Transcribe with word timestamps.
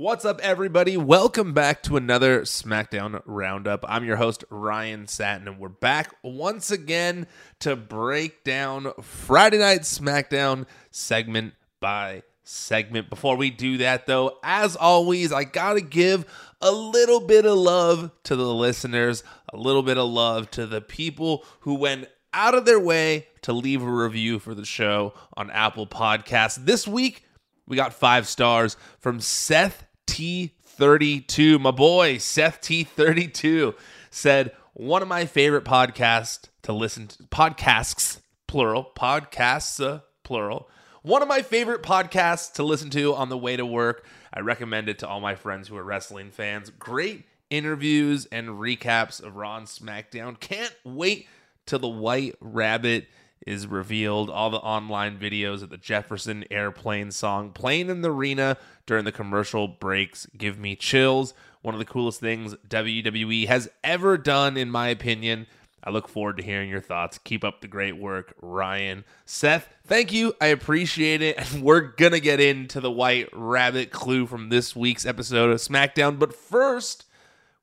What's 0.00 0.24
up, 0.24 0.40
everybody? 0.40 0.96
Welcome 0.96 1.52
back 1.52 1.82
to 1.82 1.98
another 1.98 2.40
SmackDown 2.40 3.20
Roundup. 3.26 3.84
I'm 3.86 4.02
your 4.02 4.16
host, 4.16 4.44
Ryan 4.48 5.06
Satin, 5.06 5.46
and 5.46 5.58
we're 5.58 5.68
back 5.68 6.14
once 6.22 6.70
again 6.70 7.26
to 7.58 7.76
break 7.76 8.42
down 8.42 8.94
Friday 9.02 9.58
Night 9.58 9.82
SmackDown 9.82 10.64
segment 10.90 11.52
by 11.80 12.22
segment. 12.44 13.10
Before 13.10 13.36
we 13.36 13.50
do 13.50 13.76
that, 13.76 14.06
though, 14.06 14.38
as 14.42 14.74
always, 14.74 15.32
I 15.32 15.44
gotta 15.44 15.82
give 15.82 16.24
a 16.62 16.72
little 16.72 17.20
bit 17.20 17.44
of 17.44 17.58
love 17.58 18.10
to 18.22 18.36
the 18.36 18.54
listeners, 18.54 19.22
a 19.52 19.58
little 19.58 19.82
bit 19.82 19.98
of 19.98 20.08
love 20.08 20.50
to 20.52 20.66
the 20.66 20.80
people 20.80 21.44
who 21.60 21.74
went 21.74 22.08
out 22.32 22.54
of 22.54 22.64
their 22.64 22.80
way 22.80 23.26
to 23.42 23.52
leave 23.52 23.82
a 23.82 23.92
review 23.92 24.38
for 24.38 24.54
the 24.54 24.64
show 24.64 25.12
on 25.36 25.50
Apple 25.50 25.86
Podcasts. 25.86 26.64
This 26.64 26.88
week, 26.88 27.26
we 27.66 27.76
got 27.76 27.92
five 27.92 28.26
stars 28.26 28.78
from 28.98 29.20
Seth 29.20 29.84
T32. 30.10 31.60
My 31.60 31.70
boy, 31.70 32.18
Seth 32.18 32.60
T32 32.60 33.74
said, 34.10 34.52
one 34.74 35.02
of 35.02 35.08
my 35.08 35.26
favorite 35.26 35.64
podcasts 35.64 36.48
to 36.62 36.72
listen 36.72 37.06
to, 37.08 37.22
podcasts, 37.24 38.20
plural, 38.46 38.90
podcasts, 38.96 39.84
uh, 39.84 40.00
plural. 40.22 40.68
One 41.02 41.22
of 41.22 41.28
my 41.28 41.42
favorite 41.42 41.82
podcasts 41.82 42.52
to 42.54 42.62
listen 42.62 42.90
to 42.90 43.14
on 43.14 43.28
the 43.28 43.38
way 43.38 43.56
to 43.56 43.64
work. 43.64 44.04
I 44.32 44.40
recommend 44.40 44.88
it 44.88 44.98
to 45.00 45.08
all 45.08 45.20
my 45.20 45.34
friends 45.34 45.68
who 45.68 45.76
are 45.76 45.84
wrestling 45.84 46.30
fans. 46.30 46.70
Great 46.70 47.24
interviews 47.48 48.26
and 48.32 48.48
recaps 48.48 49.22
of 49.22 49.36
Raw 49.36 49.56
and 49.56 49.66
SmackDown. 49.66 50.38
Can't 50.38 50.74
wait 50.84 51.28
till 51.66 51.78
the 51.78 51.88
White 51.88 52.36
Rabbit 52.40 53.06
is 53.46 53.66
revealed. 53.66 54.30
All 54.30 54.50
the 54.50 54.58
online 54.58 55.18
videos 55.18 55.62
of 55.62 55.70
the 55.70 55.76
Jefferson 55.76 56.44
Airplane 56.50 57.10
song 57.10 57.50
playing 57.52 57.88
in 57.88 58.02
the 58.02 58.10
arena 58.10 58.56
during 58.86 59.04
the 59.04 59.12
commercial 59.12 59.68
breaks 59.68 60.26
give 60.36 60.58
me 60.58 60.76
chills. 60.76 61.34
One 61.62 61.74
of 61.74 61.78
the 61.78 61.84
coolest 61.84 62.20
things 62.20 62.54
WWE 62.68 63.46
has 63.46 63.68
ever 63.84 64.16
done, 64.16 64.56
in 64.56 64.70
my 64.70 64.88
opinion. 64.88 65.46
I 65.82 65.90
look 65.90 66.08
forward 66.08 66.36
to 66.36 66.42
hearing 66.42 66.68
your 66.68 66.80
thoughts. 66.80 67.18
Keep 67.18 67.42
up 67.42 67.60
the 67.60 67.68
great 67.68 67.96
work, 67.96 68.34
Ryan. 68.42 69.04
Seth, 69.24 69.68
thank 69.84 70.12
you. 70.12 70.34
I 70.40 70.48
appreciate 70.48 71.22
it. 71.22 71.38
And 71.52 71.62
we're 71.62 71.80
going 71.80 72.12
to 72.12 72.20
get 72.20 72.40
into 72.40 72.80
the 72.80 72.90
White 72.90 73.28
Rabbit 73.32 73.90
clue 73.90 74.26
from 74.26 74.50
this 74.50 74.76
week's 74.76 75.06
episode 75.06 75.50
of 75.50 75.58
SmackDown. 75.58 76.18
But 76.18 76.34
first, 76.34 77.06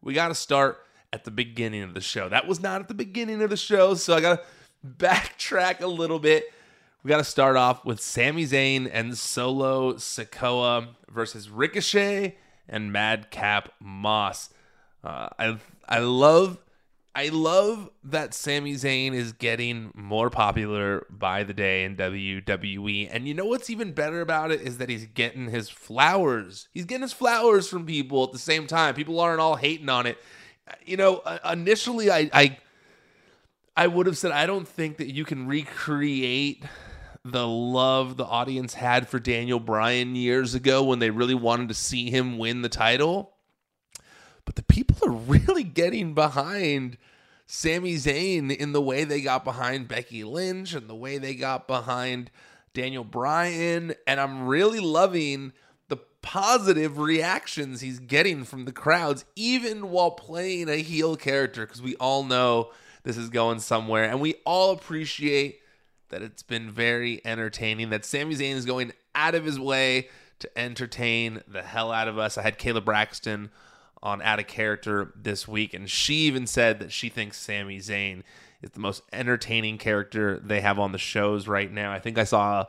we 0.02 0.14
got 0.14 0.30
to 0.30 0.36
start 0.36 0.83
at 1.14 1.23
the 1.25 1.31
beginning 1.31 1.83
of 1.83 1.94
the 1.94 2.02
show. 2.02 2.28
That 2.28 2.48
was 2.48 2.59
not 2.59 2.81
at 2.81 2.88
the 2.88 2.94
beginning 2.94 3.42
of 3.42 3.50
the 3.50 3.58
show, 3.58 3.94
so 3.94 4.16
I 4.16 4.22
got 4.22 4.38
to 4.38 4.44
backtrack 4.86 5.81
a 5.81 5.88
little 5.88 6.20
bit. 6.20 6.45
We 7.03 7.09
got 7.09 7.17
to 7.17 7.23
start 7.23 7.56
off 7.56 7.86
with 7.86 8.02
Sami 8.02 8.45
Zayn 8.45 8.89
and 8.92 9.17
Solo 9.17 9.94
Sikoa 9.94 10.89
versus 11.09 11.50
Ricochet 11.50 12.38
and 12.67 12.92
Madcap 12.92 13.70
Moss. 13.80 14.50
Uh, 15.03 15.30
I 15.39 15.58
I 15.88 16.00
love 16.00 16.59
I 17.16 17.30
love 17.30 17.89
that 18.03 18.33
Sami 18.33 18.73
Zayn 18.73 19.14
is 19.14 19.31
getting 19.31 19.92
more 19.95 20.30
popular 20.30 21.08
by 21.10 21.43
the 21.43 21.54
day 21.54 21.83
in 21.83 21.95
WWE. 21.95 23.10
And 23.11 23.27
you 23.27 23.33
know 23.33 23.45
what's 23.45 23.71
even 23.71 23.92
better 23.92 24.21
about 24.21 24.52
it 24.52 24.61
is 24.61 24.77
that 24.77 24.89
he's 24.89 25.05
getting 25.08 25.49
his 25.49 25.70
flowers. 25.70 26.67
He's 26.73 26.86
getting 26.86 27.02
his 27.02 27.14
flowers 27.14 27.67
from 27.67 27.86
people 27.87 28.23
at 28.23 28.33
the 28.33 28.37
same 28.37 28.67
time. 28.67 28.93
People 28.93 29.20
aren't 29.20 29.39
all 29.39 29.55
hating 29.55 29.89
on 29.89 30.05
it. 30.05 30.20
You 30.86 30.98
know, 30.98 31.23
initially 31.49 32.11
I 32.11 32.30
I 32.33 32.58
I 33.77 33.86
would 33.86 34.08
have 34.08 34.17
said 34.17 34.32
I 34.32 34.48
don't 34.48 34.67
think 34.67 34.98
that 34.98 35.14
you 35.14 35.23
can 35.23 35.45
recreate 35.45 36.64
the 37.23 37.48
love 37.48 38.17
the 38.17 38.26
audience 38.26 38.73
had 38.73 39.08
for 39.08 39.20
Daniel 39.20 39.60
Bryan 39.60 40.15
years 40.15 40.55
ago 40.55 40.83
when 40.83 40.98
they 40.98 41.11
really 41.11 41.36
wanted 41.36 41.67
to 41.67 41.76
see 41.76 42.10
him 42.10 42.39
win 42.39 42.64
the 42.64 42.70
title. 42.70 43.33
But 44.45 44.55
the 44.55 44.64
people 44.64 45.08
are 45.08 45.11
really 45.16 45.64
getting 45.64 46.16
behind 46.16 46.98
Sami 47.45 47.93
Zayn 47.95 48.55
in 48.55 48.71
the 48.71 48.82
way 48.82 49.04
they 49.04 49.21
got 49.21 49.43
behind 49.43 49.87
Becky 49.87 50.23
Lynch 50.23 50.73
and 50.73 50.89
the 50.89 50.95
way 50.95 51.20
they 51.20 51.36
got 51.36 51.67
behind 51.67 52.32
Daniel 52.73 53.04
Bryan. 53.04 53.93
And 54.08 54.20
I'm 54.20 54.48
really 54.48 54.80
loving 54.80 55.54
the 55.87 55.98
positive 56.23 56.98
reactions 56.98 57.82
he's 57.82 57.99
getting 57.99 58.43
from 58.43 58.66
the 58.66 58.71
crowds, 58.71 59.23
even 59.36 59.92
while 59.92 60.11
playing 60.11 60.67
a 60.67 60.77
heel 60.77 61.16
character, 61.16 61.67
because 61.67 61.82
we 61.82 61.95
all 61.98 62.23
know 62.23 62.71
this 63.07 63.15
is 63.15 63.29
going 63.29 63.57
somewhere. 63.59 64.03
And 64.03 64.19
we 64.19 64.35
all 64.45 64.71
appreciate 64.71 65.61
that 66.09 66.21
it's 66.21 66.43
been 66.43 66.69
very 66.69 67.21
entertaining, 67.23 67.89
that 67.89 68.03
Sami 68.03 68.35
Zayn 68.35 68.55
is 68.55 68.65
going 68.65 68.91
out 69.15 69.33
of 69.33 69.45
his 69.45 69.57
way 69.57 70.09
to 70.39 70.59
entertain 70.59 71.41
the 71.47 71.63
hell 71.63 71.93
out 71.93 72.09
of 72.09 72.17
us. 72.17 72.37
I 72.37 72.41
had 72.41 72.59
Kayla 72.59 72.83
Braxton 72.83 73.49
on 74.03 74.21
Out 74.21 74.39
of 74.39 74.47
Character 74.47 75.13
this 75.15 75.47
week, 75.47 75.73
and 75.73 75.89
she 75.89 76.15
even 76.25 76.45
said 76.45 76.79
that 76.79 76.91
she 76.91 77.07
thinks 77.07 77.39
Sami 77.39 77.79
Zayn 77.79 78.23
is 78.61 78.71
the 78.71 78.81
most 78.81 79.03
entertaining 79.13 79.77
character 79.77 80.37
they 80.43 80.59
have 80.59 80.77
on 80.77 80.91
the 80.91 80.97
shows 80.97 81.47
right 81.47 81.71
now. 81.71 81.93
I 81.93 81.99
think 81.99 82.17
I 82.17 82.25
saw 82.25 82.65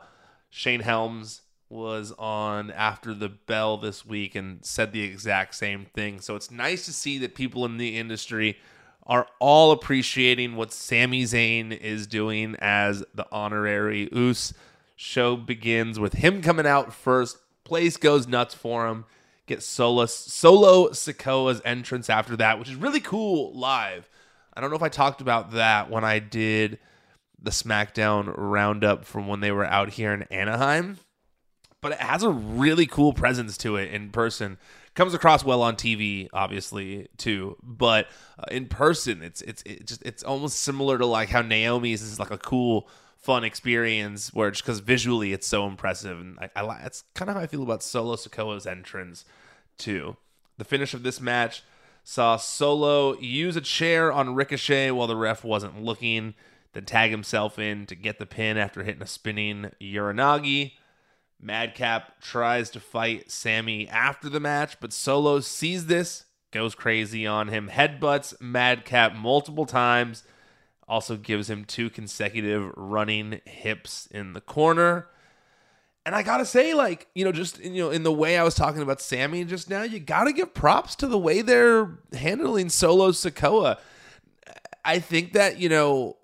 Shane 0.49 0.79
Helms 0.79 1.41
was 1.67 2.13
on 2.17 2.71
After 2.71 3.13
the 3.13 3.27
Bell 3.27 3.75
this 3.75 4.05
week 4.05 4.35
and 4.35 4.65
said 4.65 4.93
the 4.93 5.03
exact 5.03 5.55
same 5.55 5.85
thing. 5.93 6.21
So 6.21 6.37
it's 6.37 6.49
nice 6.49 6.85
to 6.85 6.93
see 6.93 7.17
that 7.17 7.35
people 7.35 7.65
in 7.65 7.75
the 7.75 7.97
industry 7.97 8.57
are 9.05 9.27
all 9.39 9.71
appreciating 9.71 10.55
what 10.55 10.71
Sami 10.71 11.23
Zayn 11.23 11.75
is 11.75 12.07
doing 12.07 12.55
as 12.59 13.03
the 13.13 13.25
honorary 13.31 14.09
Uce. 14.11 14.53
Show 14.95 15.35
begins 15.35 15.99
with 15.99 16.13
him 16.13 16.41
coming 16.41 16.67
out 16.67 16.93
first. 16.93 17.37
Place 17.63 17.97
goes 17.97 18.27
nuts 18.27 18.53
for 18.53 18.87
him. 18.87 19.05
Get 19.47 19.63
Solo, 19.63 20.05
Solo 20.05 20.89
Sikoa's 20.89 21.61
entrance 21.65 22.09
after 22.09 22.35
that, 22.35 22.59
which 22.59 22.69
is 22.69 22.75
really 22.75 22.99
cool 22.99 23.51
live. 23.57 24.09
I 24.53 24.61
don't 24.61 24.69
know 24.69 24.75
if 24.75 24.83
I 24.83 24.89
talked 24.89 25.21
about 25.21 25.51
that 25.53 25.89
when 25.89 26.03
I 26.03 26.19
did 26.19 26.79
the 27.41 27.51
SmackDown 27.51 28.33
roundup 28.35 29.05
from 29.05 29.27
when 29.27 29.39
they 29.39 29.51
were 29.51 29.65
out 29.65 29.91
here 29.91 30.13
in 30.13 30.23
Anaheim, 30.23 30.99
but 31.81 31.93
it 31.93 31.99
has 31.99 32.23
a 32.23 32.29
really 32.29 32.85
cool 32.85 33.13
presence 33.13 33.57
to 33.59 33.77
it 33.77 33.91
in 33.91 34.09
person 34.09 34.57
comes 34.99 35.13
across 35.13 35.45
well 35.45 35.61
on 35.61 35.77
TV, 35.77 36.27
obviously 36.33 37.07
too, 37.15 37.55
but 37.63 38.07
uh, 38.37 38.43
in 38.51 38.65
person, 38.65 39.23
it's 39.23 39.41
it's 39.43 39.63
it 39.63 39.87
just 39.87 40.05
it's 40.05 40.23
almost 40.23 40.59
similar 40.59 40.97
to 40.97 41.05
like 41.05 41.29
how 41.29 41.41
Naomi's 41.41 42.01
is 42.01 42.19
like 42.19 42.31
a 42.31 42.37
cool, 42.37 42.89
fun 43.15 43.45
experience 43.45 44.33
where 44.33 44.51
just 44.51 44.61
because 44.61 44.79
visually 44.81 45.31
it's 45.31 45.47
so 45.47 45.65
impressive, 45.65 46.19
and 46.19 46.37
I, 46.41 46.49
I 46.53 46.61
like 46.63 46.83
that's 46.83 47.05
kind 47.15 47.29
of 47.29 47.37
how 47.37 47.41
I 47.41 47.47
feel 47.47 47.63
about 47.63 47.81
Solo 47.81 48.17
Sikoa's 48.17 48.67
entrance 48.67 49.23
too. 49.77 50.17
The 50.57 50.65
finish 50.65 50.93
of 50.93 51.03
this 51.03 51.21
match 51.21 51.63
saw 52.03 52.35
Solo 52.35 53.17
use 53.19 53.55
a 53.55 53.61
chair 53.61 54.11
on 54.11 54.35
Ricochet 54.35 54.91
while 54.91 55.07
the 55.07 55.15
ref 55.15 55.45
wasn't 55.45 55.81
looking, 55.81 56.33
then 56.73 56.83
tag 56.83 57.11
himself 57.11 57.57
in 57.57 57.85
to 57.85 57.95
get 57.95 58.19
the 58.19 58.25
pin 58.25 58.57
after 58.57 58.83
hitting 58.83 59.01
a 59.01 59.07
spinning 59.07 59.71
Uranage. 59.79 60.73
Madcap 61.41 62.21
tries 62.21 62.69
to 62.71 62.79
fight 62.79 63.31
Sami 63.31 63.87
after 63.87 64.29
the 64.29 64.39
match, 64.39 64.79
but 64.79 64.91
Solo 64.91 65.39
sees 65.39 65.85
this, 65.85 66.25
goes 66.51 66.75
crazy 66.75 67.25
on 67.25 67.47
him, 67.47 67.69
headbutts 67.69 68.39
Madcap 68.41 69.15
multiple 69.15 69.65
times, 69.65 70.23
also 70.87 71.15
gives 71.15 71.49
him 71.49 71.63
two 71.63 71.89
consecutive 71.89 72.71
running 72.75 73.41
hips 73.45 74.07
in 74.07 74.33
the 74.33 74.41
corner. 74.41 75.07
And 76.05 76.15
I 76.15 76.23
gotta 76.23 76.45
say, 76.45 76.73
like, 76.73 77.07
you 77.13 77.23
know, 77.23 77.31
just 77.31 77.59
you 77.59 77.83
know, 77.83 77.91
in 77.91 78.03
the 78.03 78.11
way 78.11 78.37
I 78.37 78.43
was 78.43 78.55
talking 78.55 78.81
about 78.81 78.99
Sami 78.99 79.45
just 79.45 79.69
now, 79.69 79.83
you 79.83 79.99
gotta 79.99 80.33
give 80.33 80.53
props 80.53 80.95
to 80.97 81.07
the 81.07 81.19
way 81.19 81.41
they're 81.41 81.99
handling 82.13 82.69
Solo 82.69 83.11
Sikoa. 83.11 83.77
I 84.83 84.99
think 84.99 85.33
that, 85.33 85.59
you 85.59 85.69
know, 85.69 86.17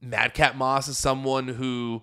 Madcap 0.00 0.54
Moss 0.54 0.86
is 0.86 0.98
someone 0.98 1.48
who 1.48 2.02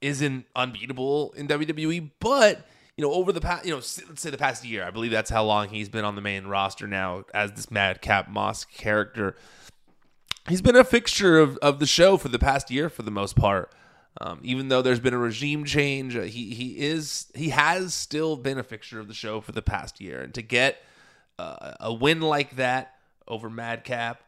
isn't 0.00 0.46
unbeatable 0.56 1.32
in 1.36 1.48
WWE, 1.48 2.10
but 2.20 2.66
you 2.96 3.06
know, 3.06 3.12
over 3.12 3.32
the 3.32 3.40
past, 3.40 3.64
you 3.64 3.70
know, 3.70 3.76
let's 3.76 4.20
say 4.20 4.30
the 4.30 4.36
past 4.36 4.64
year, 4.64 4.84
I 4.84 4.90
believe 4.90 5.10
that's 5.10 5.30
how 5.30 5.44
long 5.44 5.68
he's 5.68 5.88
been 5.88 6.04
on 6.04 6.16
the 6.16 6.20
main 6.20 6.46
roster 6.46 6.86
now 6.86 7.24
as 7.32 7.52
this 7.52 7.70
Madcap 7.70 8.28
Moss 8.28 8.64
character. 8.64 9.36
He's 10.48 10.60
been 10.60 10.76
a 10.76 10.84
fixture 10.84 11.38
of, 11.38 11.56
of 11.58 11.78
the 11.78 11.86
show 11.86 12.16
for 12.16 12.28
the 12.28 12.38
past 12.38 12.70
year 12.70 12.88
for 12.88 13.02
the 13.02 13.10
most 13.10 13.36
part. 13.36 13.72
Um, 14.20 14.40
even 14.42 14.68
though 14.68 14.82
there's 14.82 15.00
been 15.00 15.14
a 15.14 15.18
regime 15.18 15.64
change, 15.64 16.16
uh, 16.16 16.22
he 16.22 16.52
he 16.52 16.78
is 16.78 17.30
he 17.34 17.50
has 17.50 17.94
still 17.94 18.36
been 18.36 18.58
a 18.58 18.62
fixture 18.62 18.98
of 18.98 19.08
the 19.08 19.14
show 19.14 19.40
for 19.40 19.52
the 19.52 19.62
past 19.62 20.00
year, 20.00 20.20
and 20.20 20.34
to 20.34 20.42
get 20.42 20.82
uh, 21.38 21.74
a 21.80 21.94
win 21.94 22.20
like 22.20 22.56
that 22.56 22.96
over 23.26 23.48
Madcap, 23.48 24.20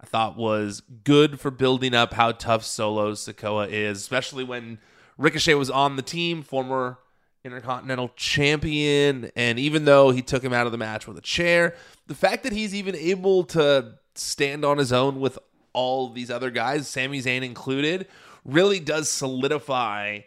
I 0.00 0.06
thought 0.06 0.36
was 0.36 0.82
good 1.04 1.40
for 1.40 1.50
building 1.50 1.94
up 1.94 2.12
how 2.12 2.32
tough 2.32 2.64
Solo 2.64 3.12
Sikoa 3.12 3.68
is, 3.68 3.98
especially 3.98 4.44
when 4.44 4.78
Ricochet 5.20 5.54
was 5.54 5.68
on 5.68 5.96
the 5.96 6.02
team, 6.02 6.42
former 6.42 6.98
Intercontinental 7.44 8.10
Champion, 8.16 9.30
and 9.36 9.58
even 9.58 9.84
though 9.84 10.10
he 10.10 10.22
took 10.22 10.42
him 10.42 10.54
out 10.54 10.64
of 10.64 10.72
the 10.72 10.78
match 10.78 11.06
with 11.06 11.18
a 11.18 11.22
chair, 11.22 11.74
the 12.06 12.14
fact 12.14 12.42
that 12.44 12.52
he's 12.52 12.74
even 12.74 12.96
able 12.96 13.44
to 13.44 13.98
stand 14.14 14.64
on 14.64 14.78
his 14.78 14.92
own 14.94 15.20
with 15.20 15.38
all 15.74 16.08
these 16.08 16.30
other 16.30 16.50
guys, 16.50 16.88
Sami 16.88 17.20
Zayn 17.20 17.42
included, 17.42 18.06
really 18.46 18.80
does 18.80 19.10
solidify 19.10 20.20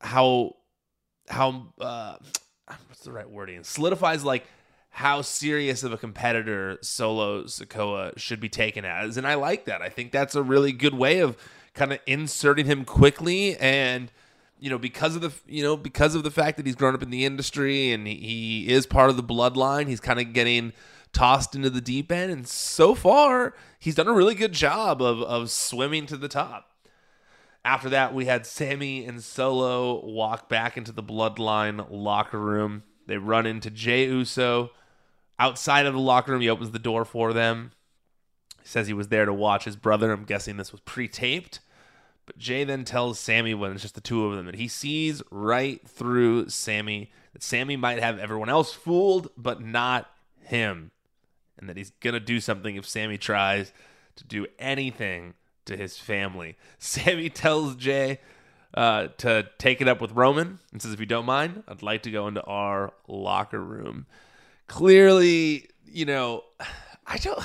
how 0.00 0.56
how 1.28 1.68
uh, 1.80 2.16
what's 2.66 3.04
the 3.04 3.12
right 3.12 3.30
wording? 3.30 3.62
Solidifies 3.62 4.24
like 4.24 4.44
how 4.90 5.22
serious 5.22 5.84
of 5.84 5.92
a 5.92 5.96
competitor 5.96 6.78
Solo 6.82 7.44
Sikoa 7.44 8.18
should 8.18 8.40
be 8.40 8.48
taken 8.48 8.84
as. 8.84 9.16
And 9.16 9.24
I 9.24 9.34
like 9.34 9.66
that. 9.66 9.82
I 9.82 9.88
think 9.88 10.10
that's 10.10 10.34
a 10.34 10.42
really 10.42 10.72
good 10.72 10.94
way 10.94 11.20
of 11.20 11.36
kind 11.74 11.92
of 11.92 11.98
inserting 12.06 12.66
him 12.66 12.84
quickly 12.84 13.56
and 13.58 14.10
you 14.58 14.68
know 14.68 14.78
because 14.78 15.16
of 15.16 15.22
the 15.22 15.32
you 15.46 15.62
know 15.62 15.76
because 15.76 16.14
of 16.14 16.22
the 16.22 16.30
fact 16.30 16.56
that 16.56 16.66
he's 16.66 16.74
grown 16.74 16.94
up 16.94 17.02
in 17.02 17.10
the 17.10 17.24
industry 17.24 17.92
and 17.92 18.06
he, 18.06 18.68
is 18.68 18.86
part 18.86 19.10
of 19.10 19.16
the 19.16 19.22
bloodline, 19.22 19.88
he's 19.88 20.00
kind 20.00 20.20
of 20.20 20.32
getting 20.32 20.72
tossed 21.12 21.54
into 21.54 21.70
the 21.70 21.80
deep 21.80 22.12
end 22.12 22.30
and 22.30 22.46
so 22.46 22.94
far 22.94 23.52
he's 23.80 23.96
done 23.96 24.06
a 24.06 24.12
really 24.12 24.34
good 24.34 24.52
job 24.52 25.02
of 25.02 25.22
of 25.22 25.50
swimming 25.50 26.06
to 26.06 26.16
the 26.16 26.28
top. 26.28 26.66
After 27.62 27.90
that, 27.90 28.14
we 28.14 28.24
had 28.24 28.46
Sami 28.46 29.04
and 29.04 29.22
Solo 29.22 30.02
walk 30.04 30.48
back 30.48 30.78
into 30.78 30.92
the 30.92 31.02
bloodline 31.02 31.86
locker 31.90 32.38
room. 32.38 32.84
They 33.06 33.18
run 33.18 33.44
into 33.44 33.70
Jey 33.70 34.06
Uso 34.06 34.70
outside 35.38 35.84
of 35.84 35.92
the 35.92 36.00
locker 36.00 36.32
room. 36.32 36.40
He 36.40 36.48
opens 36.48 36.70
the 36.70 36.78
door 36.78 37.04
for 37.04 37.34
them. 37.34 37.72
He 38.62 38.68
says 38.68 38.86
he 38.86 38.92
was 38.92 39.08
there 39.08 39.24
to 39.24 39.32
watch 39.32 39.64
his 39.64 39.76
brother. 39.76 40.12
I'm 40.12 40.24
guessing 40.24 40.56
this 40.56 40.72
was 40.72 40.80
pre 40.82 41.08
taped. 41.08 41.60
But 42.26 42.38
Jey 42.38 42.62
then 42.62 42.84
tells 42.84 43.18
Sami 43.18 43.54
when 43.54 43.72
it's 43.72 43.82
just 43.82 43.96
the 43.96 44.00
two 44.00 44.24
of 44.24 44.36
them 44.36 44.46
that 44.46 44.54
he 44.54 44.68
sees 44.68 45.20
right 45.32 45.80
through 45.88 46.48
Sami, 46.48 47.10
that 47.32 47.42
Sami 47.42 47.76
might 47.76 47.98
have 47.98 48.20
everyone 48.20 48.48
else 48.48 48.72
fooled, 48.72 49.30
but 49.36 49.60
not 49.60 50.08
him. 50.44 50.92
And 51.58 51.68
that 51.68 51.76
he's 51.76 51.90
going 51.90 52.14
to 52.14 52.20
do 52.20 52.38
something 52.38 52.76
if 52.76 52.86
Sami 52.86 53.18
tries 53.18 53.72
to 54.14 54.24
do 54.24 54.46
anything 54.60 55.34
to 55.64 55.76
his 55.76 55.98
family. 55.98 56.56
Sami 56.78 57.30
tells 57.30 57.74
Jey 57.74 58.20
uh, 58.74 59.08
to 59.18 59.48
take 59.58 59.80
it 59.80 59.88
up 59.88 60.00
with 60.00 60.12
Roman 60.12 60.60
and 60.72 60.80
says, 60.80 60.92
if 60.92 61.00
you 61.00 61.06
don't 61.06 61.26
mind, 61.26 61.64
I'd 61.66 61.82
like 61.82 62.02
to 62.02 62.10
go 62.10 62.28
into 62.28 62.42
our 62.44 62.92
locker 63.08 63.60
room. 63.60 64.06
Clearly, 64.68 65.68
you 65.84 66.04
know, 66.04 66.44
I 67.06 67.16
don't. 67.16 67.44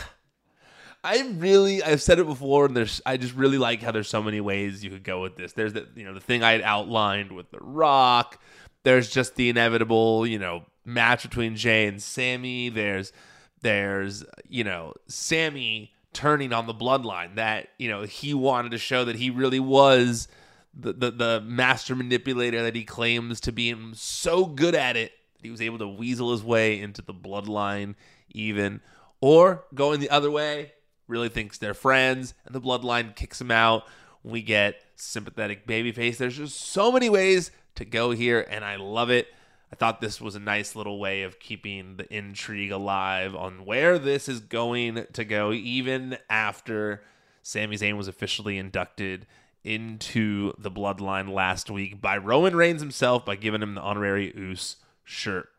I 1.06 1.22
really, 1.38 1.84
I've 1.84 2.02
said 2.02 2.18
it 2.18 2.26
before, 2.26 2.66
and 2.66 2.76
there's, 2.76 3.00
I 3.06 3.18
just 3.18 3.36
really 3.36 3.60
like 3.60 3.82
how 3.82 3.92
there's 3.92 4.10
so 4.10 4.24
many 4.24 4.42
ways 4.42 4.84
you 4.84 4.90
could 4.90 5.04
go 5.04 5.22
with 5.22 5.36
this. 5.36 5.54
There's 5.54 5.74
the, 5.74 5.88
you 5.96 6.04
know, 6.04 6.16
the 6.16 6.20
thing 6.20 6.44
I 6.44 6.54
had 6.54 6.62
outlined 6.62 7.32
with 7.32 7.52
The 7.52 7.60
Rock. 7.60 8.42
There's 8.82 9.10
just 9.10 9.36
the 9.36 9.50
inevitable, 9.50 10.26
you 10.26 10.40
know, 10.40 10.64
match 10.84 11.22
between 11.22 11.56
Jey 11.56 11.86
and 11.86 12.02
Sami. 12.02 12.70
There's, 12.70 13.14
there's, 13.62 14.26
you 14.50 14.64
know, 14.64 14.94
Sami 15.08 15.94
turning 16.16 16.54
on 16.54 16.66
the 16.66 16.74
bloodline 16.74 17.36
that 17.36 17.68
you 17.78 17.90
know 17.90 18.04
he 18.04 18.34
wanted 18.34 18.72
to 18.72 18.78
show 18.78 19.04
that 19.04 19.18
he 19.18 19.30
really 19.30 19.60
was 19.60 20.30
the, 20.74 20.94
the, 20.94 21.12
the 21.12 21.44
master 21.46 21.94
manipulator 21.94 22.64
that 22.64 22.74
he 22.74 22.86
claims 22.86 23.42
to 23.42 23.52
be 23.52 23.76
so 23.94 24.46
good 24.46 24.76
at 24.76 24.96
it 24.96 25.12
that 25.36 25.44
he 25.44 25.52
was 25.52 25.62
able 25.62 25.78
to 25.78 25.88
weasel 25.88 26.32
his 26.32 26.42
way 26.42 26.80
into 26.80 27.02
the 27.02 27.14
bloodline 27.14 27.96
even 28.32 28.80
or 29.20 29.66
going 29.74 30.00
the 30.00 30.10
other 30.10 30.32
way 30.32 30.72
really 31.08 31.30
thinks 31.30 31.58
they're 31.58 31.74
friends 31.74 32.34
and 32.46 32.56
the 32.56 32.62
bloodline 32.62 33.16
kicks 33.16 33.40
him 33.42 33.52
out. 33.52 33.84
We 34.24 34.42
get 34.42 34.82
sympathetic 34.96 35.68
babyface. 35.68 36.18
There's 36.18 36.38
just 36.38 36.60
so 36.60 36.92
many 36.92 37.10
ways 37.10 37.52
to 37.76 37.86
go 37.86 38.12
here 38.12 38.46
and 38.50 38.64
i 38.64 38.78
love 38.78 39.10
it. 39.10 39.28
I 39.72 39.76
thought 39.76 40.00
this 40.00 40.22
was 40.22 40.36
a 40.36 40.40
nice 40.40 40.76
little 40.76 41.00
way 41.00 41.24
of 41.24 41.40
keeping 41.40 41.98
the 41.98 42.12
intrigue 42.14 42.72
alive 42.72 43.36
on 43.36 43.66
where 43.66 44.00
this 44.00 44.30
is 44.30 44.40
going 44.40 45.06
to 45.12 45.26
go, 45.26 45.52
even 45.52 46.18
after 46.30 47.04
Sami 47.42 47.76
Zayn 47.76 47.98
was 47.98 48.08
officially 48.08 48.58
inducted 48.58 49.28
into 49.64 50.54
the 50.60 50.72
bloodline 50.72 51.34
last 51.34 51.70
week 51.70 52.00
by 52.00 52.16
Roman 52.16 52.56
Reigns 52.56 52.82
himself 52.82 53.26
by 53.26 53.36
giving 53.36 53.62
him 53.62 53.76
the 53.76 53.82
honorary 53.82 54.32
Uce 54.36 54.78
shirt. 55.04 55.50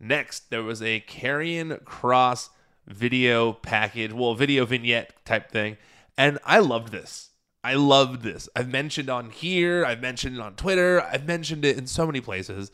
Next, 0.00 0.50
there 0.50 0.62
was 0.62 0.82
a 0.82 1.04
Karrion 1.08 1.82
Kross 1.84 2.50
video 2.88 3.52
package, 3.52 4.12
well, 4.12 4.34
video 4.34 4.64
vignette 4.64 5.24
type 5.24 5.50
thing, 5.50 5.76
and 6.16 6.38
I 6.44 6.58
loved 6.58 6.92
this. 6.92 7.30
I 7.62 7.74
loved 7.74 8.22
this. 8.22 8.48
I've 8.56 8.68
mentioned 8.68 9.10
on 9.10 9.30
here, 9.30 9.84
I've 9.84 10.00
mentioned 10.00 10.36
it 10.36 10.40
on 10.40 10.54
Twitter, 10.54 11.02
I've 11.02 11.26
mentioned 11.26 11.64
it 11.64 11.76
in 11.76 11.86
so 11.86 12.06
many 12.06 12.20
places 12.20 12.70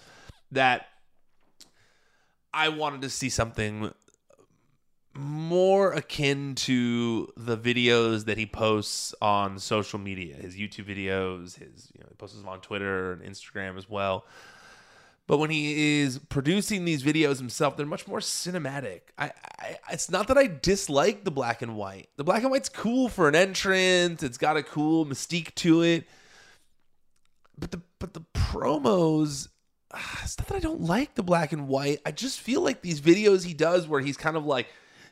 that 0.52 0.86
I 2.52 2.68
wanted 2.68 3.02
to 3.02 3.10
see 3.10 3.28
something 3.28 3.92
more 5.16 5.92
akin 5.92 6.54
to 6.56 7.32
the 7.36 7.56
videos 7.56 8.24
that 8.24 8.36
he 8.36 8.46
posts 8.46 9.14
on 9.22 9.58
social 9.58 9.98
media, 9.98 10.36
his 10.36 10.56
YouTube 10.56 10.86
videos, 10.86 11.58
his 11.58 11.90
you 11.94 12.00
know, 12.00 12.06
he 12.08 12.14
posts 12.16 12.36
them 12.36 12.48
on 12.48 12.60
Twitter 12.60 13.12
and 13.12 13.22
Instagram 13.22 13.76
as 13.76 13.88
well. 13.88 14.26
But 15.26 15.38
when 15.38 15.48
he 15.48 16.00
is 16.02 16.18
producing 16.18 16.84
these 16.84 17.02
videos 17.02 17.38
himself, 17.38 17.76
they're 17.76 17.86
much 17.86 18.06
more 18.06 18.18
cinematic. 18.18 19.00
I, 19.16 19.32
I, 19.58 19.78
it's 19.90 20.10
not 20.10 20.28
that 20.28 20.36
I 20.36 20.46
dislike 20.46 21.24
the 21.24 21.30
black 21.30 21.62
and 21.62 21.76
white. 21.76 22.10
The 22.16 22.24
black 22.24 22.42
and 22.42 22.50
white's 22.50 22.68
cool 22.68 23.08
for 23.08 23.26
an 23.26 23.34
entrance. 23.34 24.22
It's 24.22 24.36
got 24.36 24.58
a 24.58 24.62
cool 24.62 25.06
mystique 25.06 25.54
to 25.56 25.82
it. 25.82 26.04
But 27.56 27.70
the 27.70 27.80
but 27.98 28.12
the 28.12 28.22
promos 28.34 29.48
ah, 29.94 30.20
it's 30.22 30.38
not 30.38 30.48
that 30.48 30.56
I 30.56 30.60
don't 30.60 30.82
like 30.82 31.14
the 31.14 31.22
black 31.22 31.52
and 31.52 31.68
white. 31.68 32.00
I 32.04 32.10
just 32.10 32.40
feel 32.40 32.60
like 32.60 32.82
these 32.82 33.00
videos 33.00 33.44
he 33.44 33.54
does 33.54 33.88
where 33.88 34.00
he's 34.00 34.16
kind 34.16 34.36
of 34.36 34.44
like 34.44 34.66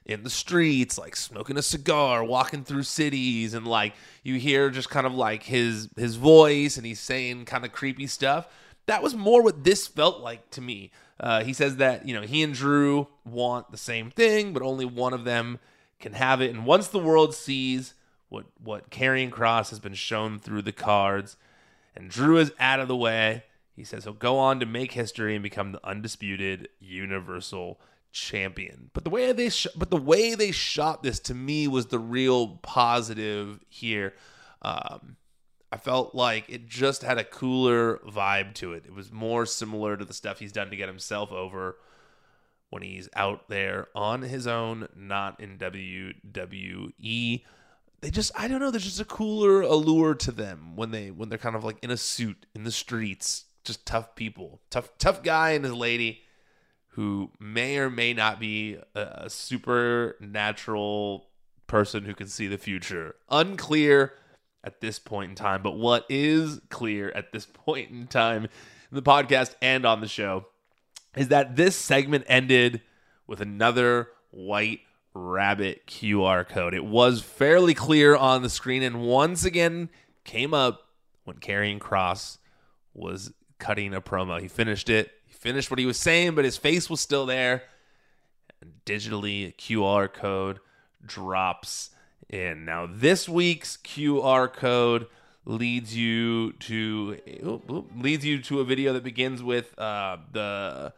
in 0.05 0.25
the 0.25 0.31
streets, 0.31 0.99
like 0.99 1.15
smoking 1.15 1.57
a 1.57 1.63
cigar, 1.63 2.25
walking 2.25 2.65
through 2.65 2.83
cities, 2.83 3.55
and 3.55 3.67
like 3.67 3.95
you 4.23 4.35
hear 4.35 4.71
just 4.71 4.91
kind 4.91 5.07
of 5.07 5.15
like 5.15 5.45
his 5.45 5.89
his 5.97 6.17
voice 6.17 6.77
and 6.77 6.85
he's 6.85 7.01
saying 7.01 7.45
kind 7.45 7.65
of 7.65 7.73
creepy 7.73 8.07
stuff. 8.07 8.49
That 8.87 9.03
was 9.03 9.15
more 9.15 9.43
what 9.43 9.65
this 9.65 9.87
felt 9.87 10.21
like 10.21 10.51
to 10.51 10.61
me. 10.61 10.91
Uh, 11.21 11.45
he 11.45 11.53
says 11.53 11.77
that 11.77 12.07
you 12.07 12.15
know 12.15 12.23
he 12.23 12.43
and 12.43 12.55
Drew 12.55 13.09
want 13.25 13.71
the 13.71 13.77
same 13.77 14.11
thing, 14.11 14.53
but 14.53 14.63
only 14.63 14.85
one 14.85 15.13
of 15.13 15.25
them 15.25 15.59
can 16.01 16.15
have 16.15 16.41
it. 16.41 16.51
And 16.51 16.67
once 16.67 16.89
the 16.89 16.99
world 16.99 17.35
sees 17.35 17.95
what 18.29 18.47
what 18.63 18.91
Karrion 18.91 19.31
Kross 19.31 19.71
has 19.71 19.79
been 19.79 19.95
shown 19.95 20.39
through 20.39 20.63
the 20.63 20.73
cards, 20.73 21.37
and 21.95 22.11
Drew 22.11 22.39
is 22.39 22.53
out 22.59 22.81
of 22.81 22.89
the 22.89 22.97
way, 22.97 23.45
he 23.75 23.85
says 23.85 24.05
he'll 24.05 24.13
go 24.15 24.39
on 24.39 24.61
to 24.61 24.67
make 24.67 24.93
history 24.93 25.35
and 25.35 25.43
become 25.43 25.73
the 25.73 25.87
undisputed 25.87 26.69
universal 26.81 27.81
champion. 28.13 28.91
But 28.93 29.05
the 29.05 29.11
way 29.11 29.33
they 29.33 29.49
sh- 29.51 29.69
but 29.77 29.91
the 29.91 29.97
way 29.97 30.35
they 30.35 30.51
shot 30.51 31.03
this 31.03 31.21
to 31.21 31.35
me 31.35 31.69
was 31.69 31.87
the 31.87 31.99
real 31.99 32.59
positive 32.63 33.61
here. 33.69 34.15
Um, 34.61 35.17
I 35.73 35.79
felt 35.79 36.15
like 36.15 36.51
it 36.51 36.69
just 36.69 37.03
had 37.03 37.17
a 37.17 37.25
cooler 37.25 37.97
vibe 38.07 38.53
to 38.57 38.75
it. 38.75 38.85
It 38.85 38.95
was 38.95 39.11
more 39.11 39.47
similar 39.47 39.97
to 39.97 40.05
the 40.05 40.13
stuff 40.13 40.39
he's 40.39 40.53
done 40.53 40.69
to 40.69 40.77
get 40.77 40.87
himself 40.87 41.33
over 41.33 41.79
when 42.69 42.83
he's 42.83 43.09
out 43.17 43.49
there 43.49 43.89
on 43.95 44.21
his 44.21 44.47
own, 44.47 44.87
not 44.95 45.41
in 45.41 45.57
WWE. 45.57 47.43
They 48.03 48.11
just 48.11 48.33
I 48.39 48.49
don't 48.49 48.61
know, 48.61 48.71
there's 48.71 48.85
just 48.85 49.01
a 49.01 49.07
cooler 49.07 49.63
allure 49.63 50.15
to 50.17 50.31
them 50.31 50.77
when 50.77 50.91
they 50.91 51.11
when 51.11 51.31
they're 51.31 51.39
kind 51.39 51.57
of 51.57 51.65
like 51.65 51.79
in 51.83 51.91
a 51.91 51.97
suit 51.97 52.45
in 52.55 52.65
the 52.65 52.71
streets 52.71 53.45
just 53.65 53.87
tough 53.87 54.15
people, 54.15 54.61
tough 54.69 54.91
tough 54.99 55.23
guy 55.23 55.53
and 55.53 55.65
his 55.65 55.73
lady 55.73 56.21
who 56.89 57.31
may 57.41 57.79
or 57.79 57.89
may 57.89 58.13
not 58.13 58.39
be 58.39 58.77
a, 58.95 59.31
supernatural 59.31 61.29
person 61.67 62.05
who 62.05 62.15
can 62.15 62.27
see 62.27 62.47
the 62.47 62.59
future. 62.59 63.15
Unclear 63.31 64.13
at 64.65 64.81
this 64.81 64.99
point 64.99 65.31
in 65.31 65.35
time, 65.35 65.63
but 65.63 65.77
what 65.77 66.07
is 66.09 66.61
clear 66.69 67.11
at 67.15 67.33
this 67.33 67.47
point 67.53 67.91
in 67.91 68.07
time 68.07 68.45
in 68.45 68.51
the 68.93 69.03
podcast 69.03 69.55
and 69.61 69.85
on 69.85 70.01
the 70.01 70.09
show 70.09 70.47
is 71.17 71.29
that 71.29 71.57
this 71.57 71.77
segment 71.77 72.25
ended 72.27 72.81
with 73.27 73.41
another 73.41 74.09
white 74.31 74.81
rabbit 75.15 75.87
QR 75.87 76.49
code. 76.49 76.75
It 76.75 76.85
was 76.85 77.21
fairly 77.21 77.75
clear 77.75 78.17
on 78.17 78.43
the 78.43 78.49
screen 78.49 78.83
and 78.83 79.03
once 79.03 79.45
again 79.45 79.91
came 80.25 80.55
up 80.55 80.89
when 81.25 81.37
Karrion 81.37 81.79
Kross 81.79 82.39
was 82.95 83.33
cutting 83.59 83.95
a 83.95 84.01
promo. 84.01 84.41
He 84.41 84.49
finished 84.49 84.89
it. 84.89 85.11
He 85.27 85.35
finished 85.35 85.71
what 85.71 85.79
he 85.79 85.87
was 85.87 85.99
saying, 85.99 86.35
but 86.35 86.45
his 86.45 86.57
face 86.57 86.89
was 86.89 87.01
still 87.01 87.27
there. 87.27 87.65
And 88.61 88.73
digitally, 88.87 89.49
a 89.49 89.53
QR 89.53 90.13
code 90.13 90.61
drops 91.05 91.91
in. 92.33 92.65
Now, 92.65 92.89
this 92.91 93.29
week's 93.29 93.77
QR 93.77 94.53
code 94.53 95.07
leads 95.45 95.97
you 95.97 96.53
to 96.53 97.19
leads 97.97 98.25
you 98.25 98.41
to 98.43 98.61
a 98.61 98.65
video 98.65 98.93
that 98.93 99.05
begins 99.05 99.43
with 99.43 99.79
uh, 99.79 100.19
the 100.33 100.93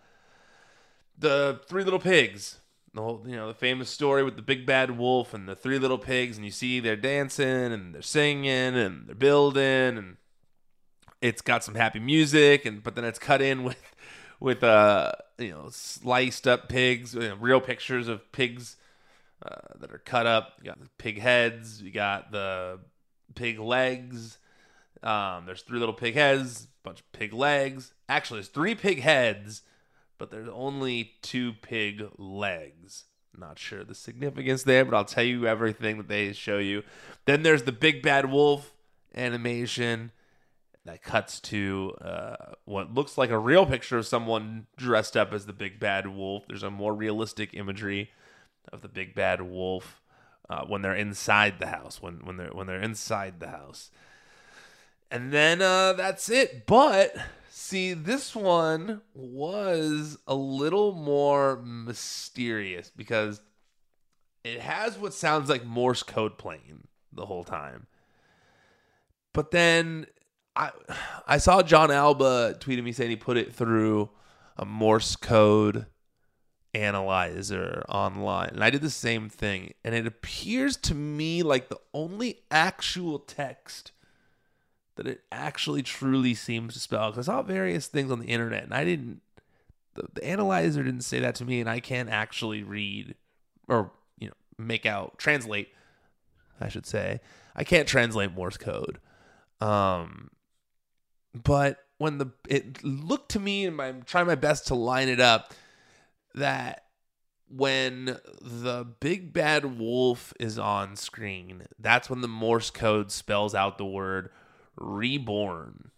the 1.19 1.61
three 1.67 1.85
little 1.85 1.99
pigs. 1.99 2.59
The 2.93 3.03
whole, 3.03 3.25
you 3.27 3.35
know, 3.35 3.49
the 3.49 3.55
famous 3.55 3.91
story 3.91 4.23
with 4.23 4.37
the 4.37 4.43
big 4.43 4.65
bad 4.65 4.97
wolf 4.97 5.35
and 5.35 5.49
the 5.49 5.57
three 5.57 5.81
little 5.81 5.99
pigs, 5.99 6.37
and 6.37 6.45
you 6.45 6.53
see 6.53 6.79
they're 6.79 6.95
dancing 6.95 7.73
and 7.73 7.93
they're 7.93 8.03
singing 8.03 8.47
and 8.77 9.09
they're 9.09 9.17
building 9.17 9.99
and 9.99 10.17
it's 11.21 11.43
got 11.43 11.65
some 11.65 11.75
happy 11.75 11.99
music, 11.99 12.65
and 12.65 12.83
but 12.83 12.95
then 12.95 13.05
it's 13.05 13.19
cut 13.19 13.43
in 13.43 13.65
with 13.65 13.83
with 14.39 14.63
uh 14.63 15.13
you 15.39 15.51
know 15.51 15.69
sliced 15.71 16.47
up 16.47 16.69
pigs, 16.69 17.15
you 17.15 17.23
know, 17.23 17.37
real 17.41 17.61
pictures 17.61 18.07
of 18.07 18.31
pigs 18.31 18.77
uh, 19.45 19.79
that 19.79 19.93
are 19.93 19.99
cut 19.99 20.27
up. 20.27 20.55
You 20.59 20.67
got 20.67 20.81
the 20.81 20.89
pig 20.99 21.21
heads, 21.21 21.83
you 21.83 21.91
got 21.91 22.33
the 22.33 22.81
pig 23.35 23.59
legs. 23.59 24.39
Um, 25.03 25.45
there's 25.47 25.63
three 25.63 25.79
little 25.79 25.95
pig 25.95 26.15
heads, 26.15 26.69
a 26.85 26.89
bunch 26.89 27.01
of 27.01 27.13
pig 27.13 27.33
legs. 27.33 27.93
Actually, 28.09 28.39
there's 28.39 28.49
three 28.49 28.75
pig 28.75 29.01
heads, 29.01 29.63
but 30.19 30.31
there's 30.31 30.49
only 30.49 31.13
two 31.21 31.53
pig 31.61 32.05
legs. 32.17 33.05
Not 33.37 33.59
sure 33.59 33.85
the 33.85 33.95
significance 33.95 34.63
there, 34.63 34.85
but 34.85 34.95
I'll 34.97 35.05
tell 35.05 35.25
you 35.25 35.47
everything 35.47 35.99
that 35.99 36.09
they 36.09 36.33
show 36.33 36.59
you. 36.59 36.85
Then 37.27 37.43
there's 37.43 37.65
the 37.65 37.73
big 37.73 38.03
bad 38.03 38.31
wolf 38.31 38.73
animation 39.15 40.13
that 40.85 41.03
cuts 41.03 41.41
to 41.41 41.95
uh, 42.01 42.37
what 42.65 42.95
looks 42.95 43.19
like 43.19 43.31
a 43.31 43.39
real 43.39 43.67
picture 43.67 43.99
of 43.99 44.07
someone 44.07 44.67
dressed 44.77 45.17
up 45.17 45.33
as 45.33 45.47
the 45.47 45.53
big 45.53 45.81
bad 45.81 46.07
wolf. 46.07 46.45
There's 46.47 46.63
a 46.63 46.71
more 46.71 46.95
realistic 46.95 47.55
imagery 47.55 48.11
of 48.73 48.83
the 48.83 48.89
big 48.89 49.15
bad 49.15 49.43
wolf 49.43 50.03
uh, 50.49 50.65
when 50.65 50.83
they're 50.83 50.95
inside 50.95 51.59
the 51.59 51.67
house. 51.67 52.03
When 52.03 52.25
when 52.25 52.37
they're 52.37 52.53
when 52.53 52.67
they're 52.67 52.81
inside 52.81 53.41
the 53.41 53.49
house, 53.49 53.91
and 55.11 55.33
then 55.33 55.63
uh, 55.63 55.95
that's 55.95 56.29
it. 56.29 56.67
But 56.67 57.17
see, 57.51 57.95
this 57.95 58.35
one 58.35 59.03
was 59.15 60.19
a 60.27 60.35
little 60.35 60.93
more 60.93 61.57
mysterious 61.57 62.91
because 62.95 63.41
it 64.43 64.61
has 64.61 64.99
what 64.99 65.15
sounds 65.15 65.49
like 65.49 65.65
Morse 65.65 66.03
code 66.03 66.37
playing 66.37 66.89
the 67.13 67.27
whole 67.27 67.45
time. 67.45 67.87
But 69.33 69.51
then 69.51 70.07
I 70.55 70.71
I 71.27 71.39
saw 71.39 71.63
Jon 71.63 71.91
Alba 71.91 72.57
tweeted 72.61 72.85
me 72.85 72.93
saying 72.93 73.11
he 73.11 73.17
put 73.17 73.37
it 73.37 73.53
through 73.53 74.11
a 74.57 74.65
Morse 74.65 75.17
code 75.17 75.87
analyzer 76.75 77.85
online. 77.89 78.51
And 78.51 78.65
I 78.65 78.71
did 78.71 78.83
the 78.83 78.91
same 78.91 79.29
thing. 79.29 79.75
And 79.85 79.95
it 79.95 80.07
appears 80.07 80.77
to 80.79 80.95
me 80.95 81.43
like 81.43 81.69
the 81.69 81.81
only 81.93 82.41
actual 82.51 83.19
text 83.19 83.93
that 84.97 85.07
it 85.07 85.23
actually 85.33 85.83
truly 85.83 86.35
seems 86.35 86.75
to 86.75 86.81
spell. 86.81 87.11
Because 87.11 87.29
I 87.29 87.33
saw 87.33 87.43
various 87.43 87.87
things 87.87 88.11
on 88.11 88.19
the 88.19 88.27
internet 88.27 88.65
and 88.65 88.75
I 88.75 88.85
didn't, 88.85 89.23
the, 89.95 90.05
the 90.15 90.25
analyzer 90.25 90.83
didn't 90.83 91.03
say 91.03 91.21
that 91.21 91.35
to 91.37 91.45
me. 91.45 91.61
And 91.61 91.69
I 91.69 91.81
can't 91.81 92.09
actually 92.09 92.63
read 92.63 93.15
or, 93.69 93.93
you 94.19 94.29
know, 94.29 94.35
make 94.59 94.87
out, 94.87 95.19
translate, 95.19 95.69
I 96.61 96.69
should 96.69 96.87
say. 96.87 97.21
I 97.57 97.65
can't 97.65 97.89
translate 97.89 98.33
Morse 98.33 98.57
code. 98.57 98.99
Um, 99.61 100.31
but 101.35 101.85
when 101.99 102.19
the 102.19 102.27
it 102.49 102.83
looked 102.85 103.31
to 103.31 103.41
me 103.41 103.65
and 103.67 103.81
I'm 103.81 104.03
trying 104.03 104.27
my 104.27 104.35
best 104.35 104.67
to 104.69 104.75
line 104.75 105.09
it 105.09 105.21
up 105.21 105.55
that 106.35 106.85
when 107.49 108.19
the 108.41 108.87
big 109.01 109.33
bad 109.33 109.79
wolf 109.79 110.33
is 110.41 110.59
on 110.59 110.97
screen, 110.97 111.65
that's 111.79 112.11
when 112.11 112.21
the 112.21 112.29
Morse 112.29 112.71
code 112.71 113.13
spells 113.13 113.55
out 113.55 113.79
the 113.79 113.85
word 113.85 114.31
reborn. 114.77 115.91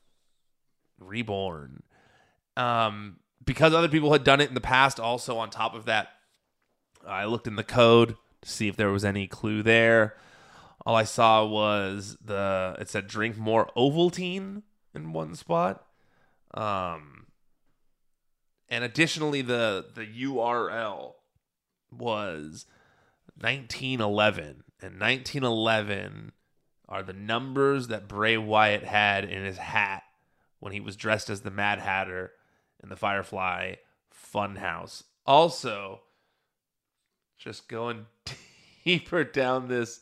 Reborn. 0.99 1.83
Um, 2.57 3.17
because 3.45 3.73
other 3.73 3.89
people 3.89 4.13
had 4.13 4.25
done 4.25 4.41
it 4.41 4.49
in 4.49 4.55
the 4.55 4.61
past, 4.61 4.99
also 4.99 5.37
on 5.39 5.51
top 5.51 5.75
of 5.75 5.85
that, 5.87 6.09
I 7.07 7.25
looked 7.25 7.47
in 7.47 7.57
the 7.57 7.65
code 7.65 8.17
to 8.43 8.49
see 8.49 8.69
if 8.69 8.77
there 8.77 8.91
was 8.91 9.05
any 9.05 9.27
clue 9.27 9.63
there. 9.63 10.17
All 10.85 10.95
I 10.95 11.05
saw 11.05 11.45
was 11.45 12.17
the 12.25 12.77
it 12.79 12.89
said 12.89 13.07
drink 13.07 13.37
more 13.37 13.71
Ovaltine 13.77 14.63
in 14.95 15.13
one 15.13 15.35
spot. 15.35 15.85
Um, 16.55 17.26
and 18.77 18.85
additionally, 18.85 19.41
the 19.41 19.87
the 19.95 20.05
URL 20.05 21.15
was 21.91 22.67
1911, 23.41 24.65
and 24.83 25.01
1911 25.01 26.33
are 26.87 27.03
the 27.03 27.15
numbers 27.15 27.89
that 27.89 28.07
Bray 28.07 28.37
Wyatt 28.37 28.85
had 28.85 29.25
in 29.25 29.43
his 29.47 29.57
hat 29.57 30.03
when 30.61 30.75
he 30.75 30.81
was 30.81 30.95
dressed 30.95 31.31
as 31.31 31.41
the 31.41 31.51
Mad 31.51 31.79
Hatter 31.79 32.33
in 32.83 32.91
the 32.91 32.97
Firefly 32.97 33.77
Funhouse. 34.15 35.05
Also, 35.25 36.03
just 37.39 37.69
going 37.69 38.05
deeper 38.85 39.25
down 39.25 39.69
this 39.69 40.01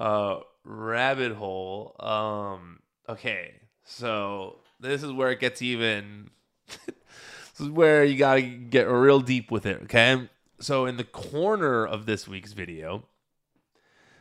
uh, 0.00 0.38
rabbit 0.64 1.32
hole. 1.32 1.94
Um, 2.00 2.80
okay, 3.06 3.52
so 3.84 4.60
this 4.80 5.02
is 5.02 5.12
where 5.12 5.30
it 5.32 5.40
gets 5.40 5.60
even. 5.60 6.30
this 7.52 7.66
is 7.66 7.70
where 7.70 8.04
you 8.04 8.16
gotta 8.16 8.42
get 8.42 8.82
real 8.82 9.20
deep 9.20 9.50
with 9.50 9.66
it. 9.66 9.82
Okay, 9.84 10.28
so 10.60 10.86
in 10.86 10.96
the 10.96 11.04
corner 11.04 11.86
of 11.86 12.06
this 12.06 12.26
week's 12.26 12.52
video, 12.52 13.04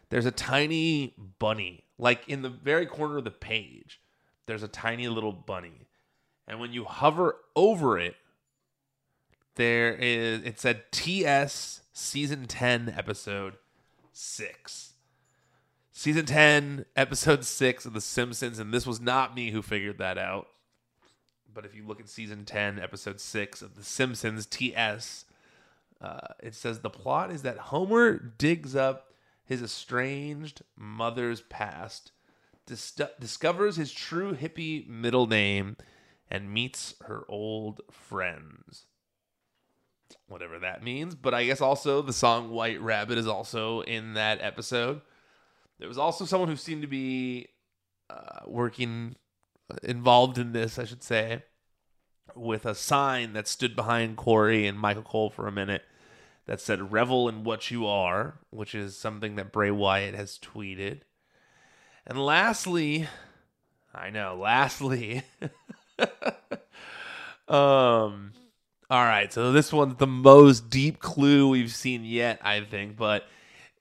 there's 0.09 0.25
a 0.25 0.31
tiny 0.31 1.13
bunny, 1.39 1.85
like 1.97 2.27
in 2.27 2.41
the 2.41 2.49
very 2.49 2.85
corner 2.85 3.17
of 3.17 3.23
the 3.23 3.31
page. 3.31 4.01
There's 4.47 4.63
a 4.63 4.67
tiny 4.67 5.07
little 5.07 5.31
bunny, 5.31 5.87
and 6.47 6.59
when 6.59 6.73
you 6.73 6.83
hover 6.85 7.37
over 7.55 7.97
it, 7.97 8.15
there 9.55 9.93
is 9.93 10.41
it 10.43 10.59
said 10.59 10.91
TS 10.91 11.81
season 11.93 12.47
ten 12.47 12.93
episode 12.97 13.55
six 14.11 14.91
season 16.01 16.25
10, 16.25 16.85
episode 16.95 17.45
6 17.45 17.85
of 17.85 17.93
The 17.93 18.01
Simpsons, 18.01 18.57
and 18.57 18.73
this 18.73 18.87
was 18.87 18.99
not 18.99 19.35
me 19.35 19.51
who 19.51 19.61
figured 19.61 19.99
that 19.99 20.17
out. 20.17 20.47
But 21.53 21.65
if 21.65 21.75
you 21.75 21.85
look 21.85 21.99
at 21.99 22.09
season 22.09 22.45
10, 22.45 22.79
episode 22.79 23.19
6 23.19 23.61
of 23.61 23.75
The 23.75 23.83
Simpsons, 23.83 24.45
TS, 24.45 25.25
uh, 25.99 26.19
it 26.41 26.55
says 26.55 26.79
the 26.79 26.89
plot 26.89 27.31
is 27.31 27.41
that 27.41 27.57
Homer 27.57 28.17
digs 28.17 28.75
up 28.75 29.13
his 29.43 29.61
estranged 29.61 30.61
mother's 30.77 31.41
past, 31.41 32.11
dis- 32.65 32.99
discovers 33.19 33.75
his 33.75 33.91
true 33.91 34.33
hippie 34.33 34.87
middle 34.87 35.27
name, 35.27 35.75
and 36.29 36.53
meets 36.53 36.95
her 37.05 37.25
old 37.27 37.81
friends. 37.91 38.85
Whatever 40.27 40.59
that 40.59 40.81
means. 40.81 41.15
But 41.15 41.33
I 41.33 41.45
guess 41.45 41.59
also 41.59 42.01
the 42.01 42.13
song 42.13 42.49
White 42.49 42.81
Rabbit 42.81 43.17
is 43.17 43.27
also 43.27 43.81
in 43.81 44.13
that 44.13 44.39
episode. 44.41 45.01
There 45.77 45.89
was 45.89 45.97
also 45.97 46.25
someone 46.25 46.47
who 46.47 46.55
seemed 46.55 46.83
to 46.83 46.87
be 46.87 47.49
uh, 48.09 48.41
working, 48.47 49.15
involved 49.83 50.37
in 50.37 50.53
this, 50.53 50.79
I 50.79 50.85
should 50.85 51.03
say, 51.03 51.43
with 52.35 52.65
a 52.65 52.75
sign 52.75 53.33
that 53.33 53.47
stood 53.47 53.75
behind 53.75 54.17
Corey 54.17 54.67
and 54.67 54.77
Michael 54.77 55.03
Cole 55.03 55.29
for 55.29 55.47
a 55.47 55.51
minute 55.51 55.83
that 56.45 56.61
said 56.61 56.91
"Revel 56.91 57.29
in 57.29 57.43
what 57.43 57.71
you 57.71 57.85
are," 57.87 58.39
which 58.49 58.73
is 58.75 58.97
something 58.97 59.35
that 59.35 59.51
Bray 59.51 59.71
Wyatt 59.71 60.15
has 60.15 60.39
tweeted. 60.39 61.01
And 62.05 62.17
lastly, 62.23 63.07
I 63.93 64.09
know, 64.09 64.35
lastly, 64.35 65.23
um, 67.47 68.33
all 68.89 69.05
right, 69.05 69.31
so 69.31 69.51
this 69.51 69.71
one's 69.71 69.97
the 69.97 70.07
most 70.07 70.69
deep 70.69 70.99
clue 70.99 71.47
we've 71.49 71.71
seen 71.71 72.03
yet, 72.03 72.39
I 72.41 72.61
think, 72.61 72.97
but 72.97 73.25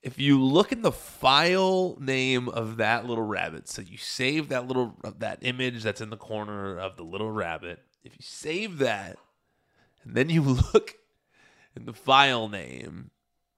if 0.03 0.19
you 0.19 0.43
look 0.43 0.73
in 0.73 0.83
the 0.83 0.93
file 0.93 1.97
name 2.01 2.49
of 2.49 2.79
that 2.79 3.07
little 3.07 3.25
rabbit, 3.25 3.69
so 3.69 3.83
you 3.83 3.99
save 3.99 4.49
that 4.49 4.67
little 4.67 4.97
that 5.19 5.39
image 5.43 5.83
that's 5.83 6.01
in 6.01 6.11
the 6.11 6.17
corner 6.17 6.79
of 6.79 6.97
the 6.97 7.03
little 7.03 7.31
rabbit. 7.31 7.81
If 8.03 8.13
you 8.13 8.23
save 8.23 8.79
that, 8.79 9.19
and 10.03 10.15
then 10.15 10.31
you 10.31 10.43
look 10.75 10.97
in 11.77 11.85
the 11.85 11.93
file 11.93 12.49
name, 12.49 13.11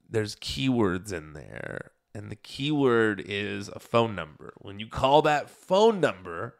there's 0.08 0.34
keywords 0.37 1.12
in 1.12 1.32
there, 1.32 1.92
and 2.14 2.30
the 2.30 2.37
keyword 2.37 3.22
is 3.25 3.68
a 3.68 3.78
phone 3.78 4.14
number. 4.14 4.52
When 4.58 4.80
you 4.80 4.88
call 4.88 5.22
that 5.22 5.49
phone 5.49 6.00
number, 6.00 6.56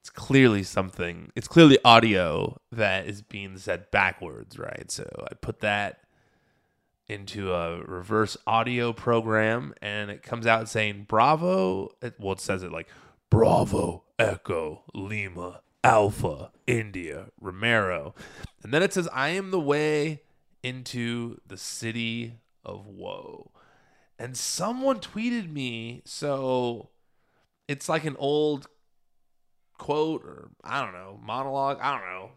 it's 0.00 0.10
clearly 0.10 0.64
something. 0.64 1.30
It's 1.36 1.48
clearly 1.48 1.78
audio 1.84 2.60
that 2.72 3.06
is 3.06 3.22
being 3.22 3.56
said 3.56 3.90
backwards, 3.92 4.58
right? 4.58 4.90
So 4.90 5.08
I 5.30 5.34
put 5.34 5.60
that 5.60 6.00
into 7.08 7.52
a 7.52 7.82
reverse 7.82 8.36
audio 8.46 8.92
program 8.92 9.74
and 9.80 10.10
it 10.10 10.22
comes 10.22 10.46
out 10.46 10.68
saying 10.68 11.06
Bravo. 11.08 11.90
It, 12.02 12.14
well, 12.18 12.32
it 12.32 12.40
says 12.40 12.62
it 12.62 12.72
like 12.72 12.88
Bravo, 13.30 14.04
Echo, 14.18 14.82
Lima, 14.94 15.60
Alpha, 15.84 16.50
India, 16.66 17.26
Romero. 17.40 18.14
And 18.62 18.72
then 18.74 18.82
it 18.82 18.92
says, 18.92 19.08
I 19.12 19.30
am 19.30 19.50
the 19.50 19.60
way 19.60 20.22
into 20.62 21.40
the 21.46 21.56
city 21.56 22.40
of 22.64 22.86
woe. 22.86 23.52
And 24.18 24.36
someone 24.36 24.98
tweeted 24.98 25.52
me, 25.52 26.02
so 26.04 26.90
it's 27.68 27.88
like 27.88 28.04
an 28.04 28.16
old 28.18 28.66
quote 29.78 30.24
or 30.24 30.50
I 30.64 30.82
don't 30.82 30.94
know, 30.94 31.20
monologue. 31.22 31.78
I 31.80 31.92
don't 31.92 32.08
know. 32.08 32.30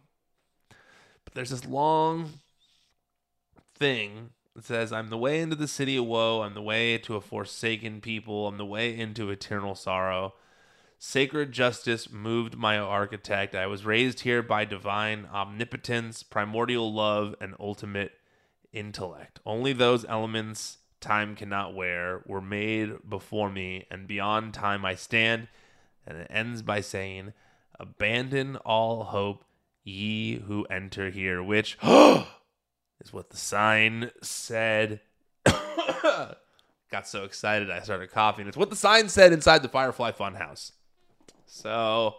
But 1.24 1.34
there's 1.34 1.50
this 1.52 1.66
long 1.66 2.34
thing 3.78 4.32
it 4.60 4.66
says, 4.66 4.92
I'm 4.92 5.08
the 5.08 5.18
way 5.18 5.40
into 5.40 5.56
the 5.56 5.70
city 5.70 5.96
of 5.96 6.06
woe. 6.06 6.42
I'm 6.42 6.54
the 6.54 6.62
way 6.62 6.98
to 6.98 7.16
a 7.16 7.22
forsaken 7.22 8.02
people. 8.02 8.46
I'm 8.46 8.58
the 8.58 8.66
way 8.66 8.98
into 8.98 9.30
eternal 9.30 9.74
sorrow. 9.74 10.34
Sacred 10.98 11.54
justice 11.54 12.12
moved 12.12 12.58
my 12.58 12.78
architect. 12.78 13.56
I 13.56 13.68
was 13.68 13.86
raised 13.86 14.20
here 14.20 14.44
by 14.44 14.66
divine 14.66 15.26
omnipotence, 15.32 16.24
primordial 16.24 16.94
love, 16.94 17.36
and 17.40 17.56
ultimate 17.58 18.12
intellect. 18.74 19.40
Only 19.46 19.72
those 19.72 20.04
elements 20.10 20.80
time 21.00 21.38
cannot 21.38 21.74
wear 21.74 22.22
were 22.26 22.42
made 22.42 23.10
before 23.10 23.50
me, 23.50 23.86
and 23.90 24.08
beyond 24.08 24.54
time 24.54 24.84
I 24.84 24.96
stand. 24.96 25.48
And 26.06 26.18
it 26.18 26.28
ends 26.30 26.62
by 26.64 26.82
saying, 26.82 27.32
Abandon 27.80 28.58
all 28.58 29.06
hope, 29.06 29.46
ye 29.86 30.40
who 30.40 30.66
enter 30.66 31.12
here, 31.12 31.42
which 31.42 31.78
oh, 31.84 32.28
is 33.02 33.14
what 33.14 33.30
the 33.30 33.38
sign 33.38 34.12
said. 34.22 35.02
Got 35.46 37.08
so 37.08 37.24
excited 37.24 37.70
I 37.70 37.82
started 37.82 38.12
coughing. 38.12 38.48
It's 38.48 38.58
what 38.58 38.70
the 38.70 38.76
sign 38.76 39.10
said 39.10 39.32
inside 39.32 39.62
the 39.62 39.70
Firefly 39.70 40.12
Funhouse. 40.12 40.72
So 41.46 42.16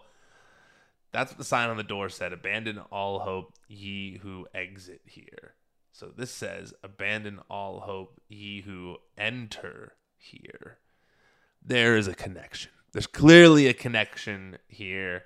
that's 1.11 1.31
what 1.31 1.37
the 1.37 1.43
sign 1.43 1.69
on 1.69 1.77
the 1.77 1.83
door 1.83 2.09
said. 2.09 2.33
Abandon 2.33 2.79
all 2.91 3.19
hope, 3.19 3.53
ye 3.67 4.17
who 4.17 4.47
exit 4.53 5.01
here. 5.05 5.55
So 5.91 6.11
this 6.15 6.31
says, 6.31 6.73
Abandon 6.83 7.39
all 7.49 7.81
hope, 7.81 8.21
ye 8.29 8.61
who 8.61 8.97
enter 9.17 9.93
here. 10.17 10.79
There 11.63 11.97
is 11.97 12.07
a 12.07 12.15
connection. 12.15 12.71
There's 12.93 13.07
clearly 13.07 13.67
a 13.67 13.73
connection 13.73 14.57
here. 14.67 15.25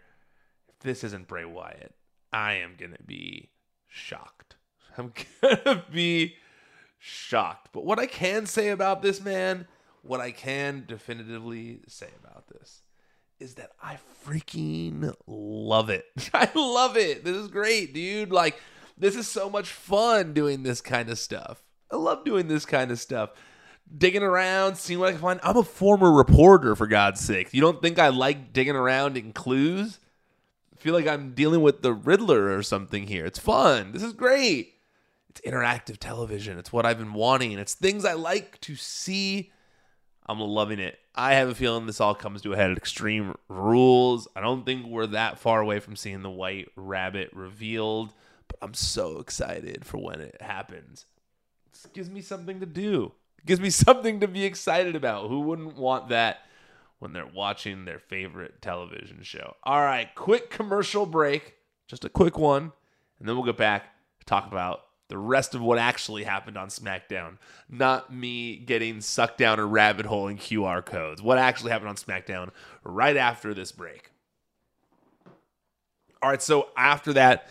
If 0.67 0.79
this 0.79 1.03
isn't 1.03 1.27
Bray 1.27 1.45
Wyatt, 1.45 1.93
I 2.33 2.53
am 2.53 2.75
going 2.77 2.93
to 2.93 3.03
be 3.03 3.51
shocked. 3.87 4.54
I'm 4.97 5.13
to 5.41 5.83
be 5.91 6.35
shocked. 6.99 7.69
But 7.71 7.85
what 7.85 7.99
I 7.99 8.05
can 8.05 8.45
say 8.45 8.69
about 8.69 9.01
this 9.01 9.21
man, 9.21 9.67
what 10.01 10.19
I 10.19 10.31
can 10.31 10.85
definitively 10.87 11.81
say 11.87 12.09
about 12.23 12.47
this, 12.47 12.81
is 13.39 13.55
that 13.55 13.71
I 13.81 13.97
freaking 14.25 15.13
love 15.27 15.89
it. 15.89 16.05
I 16.33 16.49
love 16.55 16.97
it. 16.97 17.23
This 17.23 17.35
is 17.35 17.47
great, 17.47 17.93
dude. 17.93 18.31
Like, 18.31 18.59
this 18.97 19.15
is 19.15 19.27
so 19.27 19.49
much 19.49 19.69
fun 19.69 20.33
doing 20.33 20.63
this 20.63 20.81
kind 20.81 21.09
of 21.09 21.19
stuff. 21.19 21.61
I 21.91 21.97
love 21.97 22.25
doing 22.25 22.47
this 22.47 22.65
kind 22.65 22.91
of 22.91 22.99
stuff. 22.99 23.31
Digging 23.95 24.23
around, 24.23 24.77
seeing 24.77 24.99
what 24.99 25.09
I 25.09 25.11
can 25.11 25.21
find. 25.21 25.39
I'm 25.43 25.57
a 25.57 25.63
former 25.63 26.11
reporter, 26.11 26.75
for 26.75 26.87
God's 26.87 27.21
sake. 27.21 27.53
You 27.53 27.61
don't 27.61 27.81
think 27.81 27.99
I 27.99 28.07
like 28.07 28.51
digging 28.51 28.75
around 28.75 29.15
in 29.15 29.31
clues? 29.31 29.99
I 30.73 30.77
feel 30.77 30.95
like 30.95 31.07
I'm 31.07 31.33
dealing 31.33 31.61
with 31.61 31.83
the 31.83 31.93
Riddler 31.93 32.57
or 32.57 32.63
something 32.63 33.05
here. 33.05 33.25
It's 33.25 33.37
fun. 33.37 33.91
This 33.91 34.01
is 34.01 34.13
great. 34.13 34.74
It's 35.35 35.51
interactive 35.51 35.97
television. 35.97 36.57
It's 36.57 36.71
what 36.71 36.85
I've 36.85 36.97
been 36.97 37.13
wanting. 37.13 37.53
It's 37.53 37.73
things 37.73 38.05
I 38.05 38.13
like 38.13 38.59
to 38.61 38.75
see. 38.75 39.51
I'm 40.27 40.39
loving 40.39 40.79
it. 40.79 40.97
I 41.13 41.33
have 41.33 41.49
a 41.49 41.55
feeling 41.55 41.85
this 41.85 41.99
all 41.99 42.15
comes 42.15 42.41
to 42.41 42.53
a 42.53 42.55
head 42.55 42.71
at 42.71 42.77
Extreme 42.77 43.35
Rules. 43.49 44.27
I 44.35 44.41
don't 44.41 44.65
think 44.65 44.85
we're 44.85 45.07
that 45.07 45.37
far 45.37 45.59
away 45.59 45.79
from 45.79 45.95
seeing 45.95 46.21
the 46.21 46.29
White 46.29 46.69
Rabbit 46.75 47.31
revealed, 47.33 48.13
but 48.47 48.57
I'm 48.61 48.73
so 48.73 49.19
excited 49.19 49.85
for 49.85 49.97
when 49.97 50.21
it 50.21 50.41
happens. 50.41 51.05
This 51.71 51.85
gives 51.93 52.09
me 52.09 52.21
something 52.21 52.61
to 52.61 52.65
do. 52.65 53.11
It 53.37 53.45
gives 53.45 53.59
me 53.59 53.69
something 53.71 54.21
to 54.21 54.27
be 54.27 54.45
excited 54.45 54.95
about. 54.95 55.27
Who 55.29 55.41
wouldn't 55.41 55.75
want 55.75 56.09
that 56.09 56.39
when 56.99 57.11
they're 57.11 57.27
watching 57.27 57.83
their 57.83 57.99
favorite 57.99 58.61
television 58.61 59.21
show? 59.21 59.55
All 59.63 59.81
right, 59.81 60.13
quick 60.15 60.49
commercial 60.49 61.05
break. 61.05 61.55
Just 61.87 62.05
a 62.05 62.09
quick 62.09 62.37
one. 62.37 62.71
And 63.19 63.27
then 63.27 63.35
we'll 63.35 63.45
get 63.45 63.57
back 63.57 63.83
to 64.19 64.25
talk 64.25 64.47
about 64.47 64.84
the 65.07 65.17
rest 65.17 65.53
of 65.53 65.61
what 65.61 65.77
actually 65.77 66.23
happened 66.23 66.57
on 66.57 66.69
SmackDown, 66.69 67.37
not 67.69 68.13
me 68.13 68.57
getting 68.57 69.01
sucked 69.01 69.37
down 69.37 69.59
a 69.59 69.65
rabbit 69.65 70.05
hole 70.05 70.27
in 70.27 70.37
QR 70.37 70.83
codes. 70.83 71.21
What 71.21 71.37
actually 71.37 71.71
happened 71.71 71.89
on 71.89 71.95
SmackDown 71.95 72.49
right 72.83 73.15
after 73.15 73.53
this 73.53 73.71
break. 73.71 74.11
All 76.21 76.29
right, 76.29 76.41
so 76.41 76.69
after 76.75 77.13
that, 77.13 77.47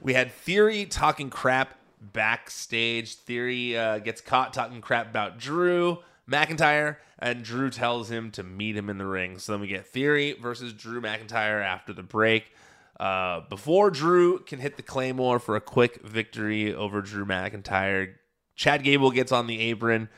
we 0.00 0.14
had 0.14 0.32
Theory 0.32 0.86
talking 0.86 1.28
crap 1.28 1.74
backstage. 2.00 3.16
Theory 3.16 3.76
uh, 3.76 3.98
gets 3.98 4.20
caught 4.20 4.54
talking 4.54 4.80
crap 4.80 5.10
about 5.10 5.38
Drew 5.38 5.98
McIntyre, 6.30 6.96
and 7.18 7.42
Drew 7.42 7.70
tells 7.70 8.10
him 8.10 8.30
to 8.32 8.42
meet 8.42 8.76
him 8.76 8.88
in 8.88 8.98
the 8.98 9.06
ring. 9.06 9.38
So 9.38 9.52
then 9.52 9.60
we 9.60 9.66
get 9.66 9.86
Theory 9.86 10.32
versus 10.32 10.72
Drew 10.72 11.02
McIntyre 11.02 11.62
after 11.62 11.92
the 11.92 12.02
break. 12.02 12.53
Uh, 12.98 13.40
before 13.48 13.90
Drew 13.90 14.38
can 14.40 14.60
hit 14.60 14.76
the 14.76 14.82
Claymore 14.82 15.38
for 15.38 15.56
a 15.56 15.60
quick 15.60 16.02
victory 16.02 16.74
over 16.74 17.02
Drew 17.02 17.24
McIntyre, 17.24 18.14
Chad 18.54 18.84
Gable 18.84 19.10
gets 19.10 19.32
on 19.32 19.46
the 19.46 19.60
apron. 19.60 20.08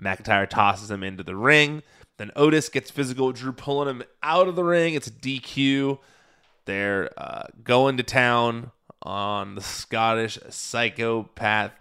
McIntyre 0.00 0.48
tosses 0.48 0.90
him 0.90 1.02
into 1.02 1.22
the 1.22 1.36
ring. 1.36 1.82
Then 2.18 2.30
Otis 2.36 2.68
gets 2.68 2.90
physical. 2.90 3.32
Drew 3.32 3.52
pulling 3.52 3.88
him 3.88 4.02
out 4.22 4.48
of 4.48 4.56
the 4.56 4.64
ring. 4.64 4.94
It's 4.94 5.06
a 5.06 5.12
DQ. 5.12 5.98
They're 6.64 7.10
uh, 7.16 7.44
going 7.62 7.96
to 7.98 8.02
town 8.02 8.70
on 9.02 9.54
the 9.54 9.60
Scottish 9.60 10.38
psychopath. 10.48 11.72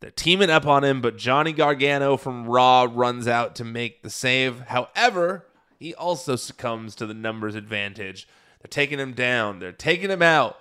They're 0.00 0.10
teaming 0.10 0.50
up 0.50 0.66
on 0.66 0.84
him, 0.84 1.00
but 1.00 1.16
Johnny 1.16 1.52
Gargano 1.52 2.16
from 2.16 2.46
Raw 2.46 2.86
runs 2.90 3.26
out 3.26 3.56
to 3.56 3.64
make 3.64 4.02
the 4.02 4.10
save. 4.10 4.60
However, 4.60 5.46
he 5.78 5.92
also 5.94 6.36
succumbs 6.36 6.94
to 6.96 7.06
the 7.06 7.14
numbers 7.14 7.56
advantage 7.56 8.28
they're 8.60 8.68
taking 8.68 8.98
him 8.98 9.12
down. 9.12 9.58
They're 9.58 9.72
taking 9.72 10.10
him 10.10 10.22
out. 10.22 10.58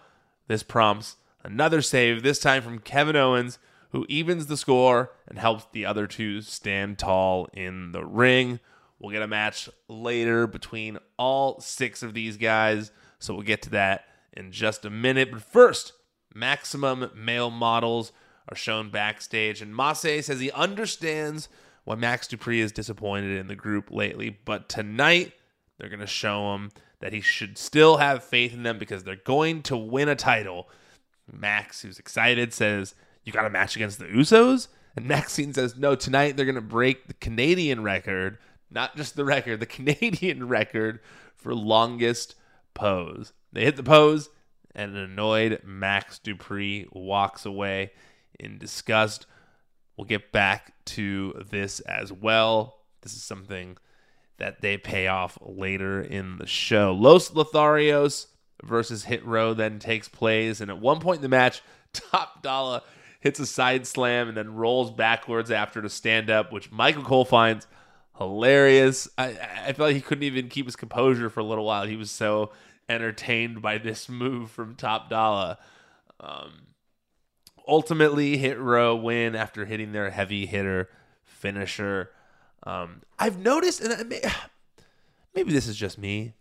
This 0.48 0.64
prompts 0.64 1.18
another 1.44 1.82
save, 1.82 2.24
this 2.24 2.40
time 2.40 2.62
from 2.62 2.80
Kevin 2.80 3.16
Owens, 3.16 3.60
who 3.92 4.06
evens 4.10 4.48
the 4.48 4.58
score 4.58 5.12
and 5.28 5.40
helps 5.40 5.66
the 5.72 5.86
other 5.86 6.08
two 6.08 6.42
stand 6.42 6.98
tall 7.00 7.48
in 7.54 7.92
the 7.92 8.06
ring. 8.06 8.60
We'll 9.00 9.12
get 9.12 9.22
a 9.22 9.28
match 9.28 9.70
later 9.88 10.48
between 10.48 10.98
all 11.18 11.60
six 11.60 12.04
of 12.04 12.14
these 12.14 12.38
guys, 12.38 12.92
so 13.20 13.34
we'll 13.34 13.44
get 13.44 13.62
to 13.64 13.70
that 13.72 14.06
in 14.34 14.52
just 14.52 14.86
a 14.86 14.90
minute. 14.90 15.32
But 15.32 15.42
first, 15.42 15.94
maximum 16.34 17.12
male 17.16 17.50
models 17.50 18.12
are 18.50 18.56
shown 18.56 18.90
backstage, 18.90 19.62
and 19.62 19.76
Massey 19.76 20.22
says 20.22 20.40
he 20.40 20.52
understands 20.52 21.50
why 21.84 21.96
Max 21.96 22.28
Dupri 22.28 22.58
is 22.58 22.72
disappointed 22.72 23.38
in 23.38 23.48
the 23.48 23.56
group 23.56 23.92
lately, 23.92 24.38
but 24.46 24.68
tonight 24.68 25.34
they're 25.78 25.90
going 25.90 26.00
to 26.00 26.08
show 26.08 26.54
him 26.54 26.72
that 27.00 27.14
he 27.14 27.22
should 27.22 27.58
still 27.58 27.98
have 27.98 28.24
faith 28.24 28.54
in 28.54 28.64
them 28.64 28.78
because 28.78 29.04
they're 29.04 29.16
going 29.16 29.62
to 29.64 29.78
win 29.78 30.10
a 30.10 30.16
title. 30.16 30.70
Max, 31.32 31.82
who's 31.82 32.00
excited, 32.00 32.54
says, 32.54 32.96
You 33.24 33.32
got 33.32 33.46
a 33.46 33.50
match 33.50 33.76
against 33.76 34.00
the 34.00 34.06
Usos? 34.06 34.68
And 34.96 35.08
Maxine 35.08 35.54
says, 35.54 35.76
No, 35.78 35.96
tonight 35.96 36.36
they're 36.36 36.46
going 36.46 36.56
to 36.56 36.62
break 36.62 37.08
the 37.08 37.14
Canadian 37.14 37.84
record, 37.84 38.40
not 38.72 38.98
just 38.98 39.16
the 39.16 39.26
record, 39.26 39.60
the 39.60 39.66
Canadian 39.68 40.48
record 40.48 41.00
for 41.36 41.54
longest 41.54 42.36
pose. 42.74 43.34
They 43.54 43.64
hit 43.64 43.76
the 43.76 43.84
pose, 43.84 44.30
and 44.74 44.96
an 44.96 45.04
annoyed 45.04 45.62
Max 45.64 46.20
Dupri 46.24 46.88
walks 46.92 47.46
away 47.46 47.92
in 48.40 48.58
disgust. 48.58 49.26
We'll 49.96 50.06
get 50.06 50.32
back 50.32 50.74
to 50.86 51.46
this 51.50 51.80
as 51.82 52.12
well. 52.12 52.82
This 53.02 53.14
is 53.14 53.24
something 53.24 53.78
that 54.38 54.62
they 54.62 54.78
pay 54.78 55.08
off 55.08 55.38
later 55.42 56.02
in 56.02 56.38
the 56.38 56.48
show. 56.48 56.94
Los 56.94 57.32
Lotharios 57.32 58.28
versus 58.64 59.06
Hit 59.06 59.26
Row 59.26 59.54
then 59.54 59.80
takes 59.80 60.08
place, 60.08 60.62
and 60.62 60.70
at 60.70 60.80
one 60.80 61.00
point 61.00 61.18
in 61.18 61.22
the 61.24 61.30
match, 61.30 61.62
Top 61.94 62.42
Dollar 62.42 62.82
hits 63.20 63.40
a 63.40 63.46
side 63.46 63.88
slam 63.88 64.28
and 64.28 64.38
then 64.38 64.54
rolls 64.54 64.92
backwards 64.92 65.50
after 65.52 65.82
to 65.82 65.90
stand 65.90 66.30
up, 66.30 66.52
which 66.52 66.72
Michael 66.72 67.04
Cole 67.04 67.26
finds 67.26 67.68
hilarious. 68.18 69.08
I, 69.18 69.38
I 69.66 69.74
feel 69.74 69.88
like 69.88 69.96
he 69.96 70.02
couldn't 70.02 70.24
even 70.24 70.50
keep 70.50 70.66
his 70.66 70.76
composure 70.76 71.30
for 71.30 71.40
a 71.40 71.44
little 71.46 71.66
while. 71.66 71.86
He 71.86 71.96
was 71.96 72.12
so 72.12 72.52
entertained 72.90 73.62
by 73.62 73.78
this 73.78 74.08
move 74.10 74.52
from 74.52 74.76
Top 74.76 75.10
Dollar. 75.10 75.58
Um, 76.20 76.68
ultimately, 77.68 78.38
Hit 78.38 78.60
Row 78.60 78.96
win 78.96 79.36
after 79.36 79.66
hitting 79.66 79.92
their 79.92 80.10
heavy 80.10 80.46
hitter 80.46 80.90
finisher. 81.24 82.12
Um, 82.68 83.02
I've 83.18 83.40
noticed, 83.40 83.80
and 83.82 84.10
may, 84.10 84.22
maybe 85.36 85.54
this 85.54 85.68
is 85.68 85.78
just 85.78 85.98
me, 85.98 86.34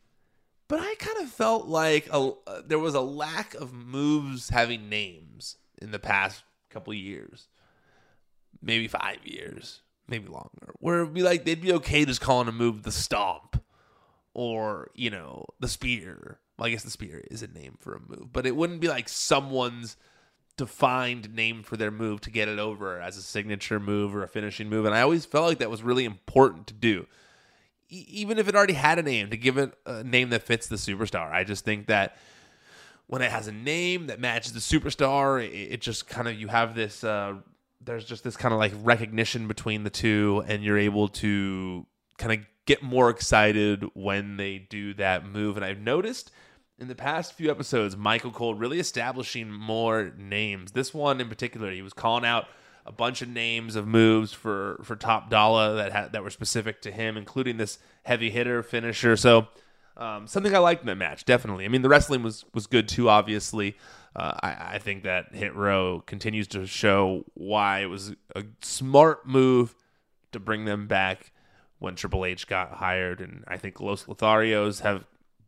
but 0.67 0.81
I 0.81 0.95
kind 0.99 1.19
of 1.19 1.31
felt 1.31 1.69
like 1.69 2.09
a, 2.11 2.33
uh, 2.47 2.62
there 2.67 2.81
was 2.81 2.95
a 2.95 3.01
lack 3.01 3.55
of 3.55 3.73
moves 3.73 4.49
having 4.49 4.89
names 4.89 5.57
in 5.81 5.93
the 5.93 6.01
past 6.01 6.43
couple 6.69 6.93
years, 6.93 7.47
maybe 8.61 8.89
five 8.89 9.19
years, 9.25 9.83
maybe 10.09 10.27
longer. 10.27 10.75
Where 10.81 11.03
it'd 11.03 11.15
be 11.15 11.23
like 11.23 11.45
they'd 11.45 11.61
be 11.61 11.75
okay 11.75 12.05
just 12.05 12.21
calling 12.21 12.49
a 12.49 12.53
move 12.53 12.83
the 12.83 12.91
stomp 12.91 13.62
or 14.35 14.91
you 14.95 15.11
know 15.11 15.47
the 15.61 15.69
spear. 15.69 16.41
Well, 16.59 16.67
I 16.67 16.71
guess 16.71 16.83
the 16.83 16.91
spear 16.91 17.23
is 17.31 17.43
a 17.43 17.47
name 17.47 17.77
for 17.79 17.95
a 17.95 18.01
move, 18.01 18.33
but 18.33 18.47
it 18.47 18.57
wouldn't 18.57 18.81
be 18.81 18.89
like 18.89 19.09
someone's 19.09 19.97
defined 20.57 21.35
name 21.35 21.62
for 21.62 21.77
their 21.77 21.90
move 21.90 22.21
to 22.23 22.31
get 22.31 22.49
it 22.49 22.59
over 22.59 23.01
as 23.01 23.16
a 23.16 23.23
signature 23.23 23.79
move 23.79 24.14
or 24.14 24.23
a 24.23 24.29
finishing 24.29 24.69
move. 24.69 24.87
And 24.87 24.95
I 24.95 25.03
always 25.03 25.25
felt 25.25 25.47
like 25.47 25.59
that 25.59 25.71
was 25.71 25.83
really 25.83 26.05
important 26.05 26.66
to 26.69 26.75
do. 26.75 27.07
E- 27.88 28.07
even 28.09 28.38
if 28.38 28.49
it 28.49 28.57
already 28.57 28.73
had 28.73 28.99
a 28.99 29.03
name, 29.03 29.31
to 29.31 29.37
give 29.37 29.59
it 29.59 29.77
a 29.85 30.03
name 30.03 30.31
that 30.31 30.42
fits 30.42 30.66
the 30.66 30.77
superstar. 30.77 31.31
I 31.31 31.45
just 31.45 31.64
think 31.64 31.87
that 31.87 32.16
when 33.07 33.23
it 33.23 33.31
has 33.31 33.49
a 33.49 33.53
name 33.53 34.07
that 34.07 34.19
matches 34.19 34.53
the 34.53 34.61
superstar, 34.61 35.45
it, 35.45 35.53
it 35.53 35.81
just 35.81 36.09
kind 36.09 36.27
of, 36.27 36.40
you 36.40 36.49
have 36.49 36.75
this, 36.75 37.05
uh, 37.05 37.35
there's 37.85 38.05
just 38.05 38.25
this 38.25 38.37
kind 38.37 38.53
of 38.53 38.59
like 38.59 38.73
recognition 38.83 39.47
between 39.47 39.85
the 39.85 39.90
two, 39.90 40.42
and 40.49 40.64
you're 40.64 40.79
able 40.79 41.09
to 41.09 41.87
kind 42.19 42.33
of 42.33 42.47
get 42.64 42.83
more 42.83 43.11
excited 43.11 43.85
when 43.95 44.38
they 44.38 44.59
do 44.59 44.95
that 44.95 45.25
move. 45.25 45.57
And 45.57 45.64
I've 45.64 45.79
noticed 45.81 46.33
in 46.79 46.89
the 46.89 46.95
past 46.95 47.33
few 47.33 47.51
episodes, 47.51 47.97
Michael 47.97 48.31
Cole 48.31 48.55
really 48.55 48.79
establishing 48.79 49.51
more 49.51 50.12
names. 50.17 50.73
This 50.73 50.93
one 50.93 51.21
in 51.21 51.29
particular, 51.29 51.71
he 51.71 51.83
was 51.83 51.93
calling 51.93 52.25
out 52.25 52.47
a 52.85 52.93
bunch 52.93 53.23
of 53.23 53.29
names 53.29 53.77
of 53.77 53.87
moves 53.87 54.33
for 54.33 54.81
for 54.83 54.95
Top 54.97 55.31
Dollar 55.31 55.75
that 55.75 55.93
had, 55.93 56.12
that 56.12 56.23
were 56.23 56.31
specific 56.31 56.81
to 56.83 56.91
him, 56.91 57.17
including 57.17 57.57
this 57.57 57.79
heavy 58.05 58.31
hitter 58.31 58.62
finisher. 58.62 59.17
So 59.17 59.49
Um, 59.99 60.27
something 60.27 60.55
I 60.55 60.59
liked 60.59 60.83
in 60.83 60.87
that 60.89 60.97
match, 60.97 61.25
definitely. 61.25 61.65
I 61.65 61.69
mean, 61.69 61.83
the 61.83 61.89
wrestling 61.89 62.23
was 62.23 62.45
was 62.53 62.67
good 62.67 62.87
too. 62.87 63.09
Obviously, 63.09 63.77
uh, 64.15 64.35
I, 64.43 64.75
I 64.75 64.79
think 64.79 65.05
that 65.05 65.35
Hit 65.35 65.55
Row 65.55 66.03
continues 66.07 66.47
to 66.49 66.67
show 66.67 67.25
why 67.35 67.81
it 67.81 67.87
was 67.87 68.15
a 68.35 68.45
smart 68.61 69.27
move 69.27 69.75
to 70.33 70.39
bring 70.39 70.67
them 70.67 70.87
back 70.87 71.33
when 71.79 71.95
Triple 71.95 72.27
H 72.27 72.47
got 72.47 72.73
hired, 72.75 73.21
and 73.23 73.45
I 73.49 73.57
think 73.57 73.81
Los 73.81 74.05
Lotharios 74.05 74.83
have 74.83 75.07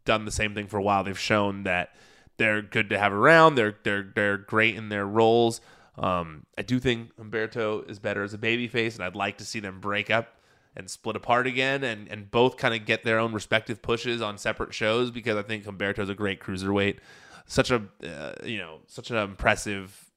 done 0.08 0.24
the 0.24 0.32
same 0.32 0.54
thing 0.54 0.66
for 0.66 0.78
a 0.78 0.82
while. 0.82 1.04
They've 1.04 1.18
shown 1.18 1.64
that 1.64 1.94
they're 2.38 2.62
good 2.62 2.88
to 2.90 2.98
have 2.98 3.12
around. 3.12 3.54
They're 3.56 3.76
they're 3.84 4.10
they're 4.14 4.38
great 4.38 4.74
in 4.74 4.88
their 4.88 5.06
roles. 5.06 5.60
Um, 5.98 6.46
I 6.56 6.62
do 6.62 6.80
think 6.80 7.14
Humberto 7.16 7.88
is 7.90 7.98
better 7.98 8.22
as 8.22 8.32
a 8.32 8.38
babyface, 8.38 8.94
and 8.94 9.04
I'd 9.04 9.16
like 9.16 9.36
to 9.38 9.44
see 9.44 9.60
them 9.60 9.80
break 9.80 10.10
up 10.10 10.36
and 10.74 10.88
split 10.88 11.16
apart 11.16 11.46
again 11.46 11.82
and, 11.82 12.08
and 12.08 12.30
both 12.30 12.56
kind 12.56 12.72
of 12.72 12.86
get 12.86 13.02
their 13.02 13.18
own 13.18 13.32
respective 13.32 13.82
pushes 13.82 14.22
on 14.22 14.38
separate 14.38 14.72
shows 14.72 15.10
because 15.10 15.36
I 15.36 15.42
think 15.42 15.64
Humberto's 15.64 16.08
a 16.08 16.14
great 16.14 16.40
cruiserweight. 16.40 16.98
Such 17.46 17.72
a, 17.72 17.82
uh, 18.04 18.34
you 18.44 18.58
know, 18.58 18.78
such 18.86 19.10
an 19.10 19.16
impressive 19.16 20.12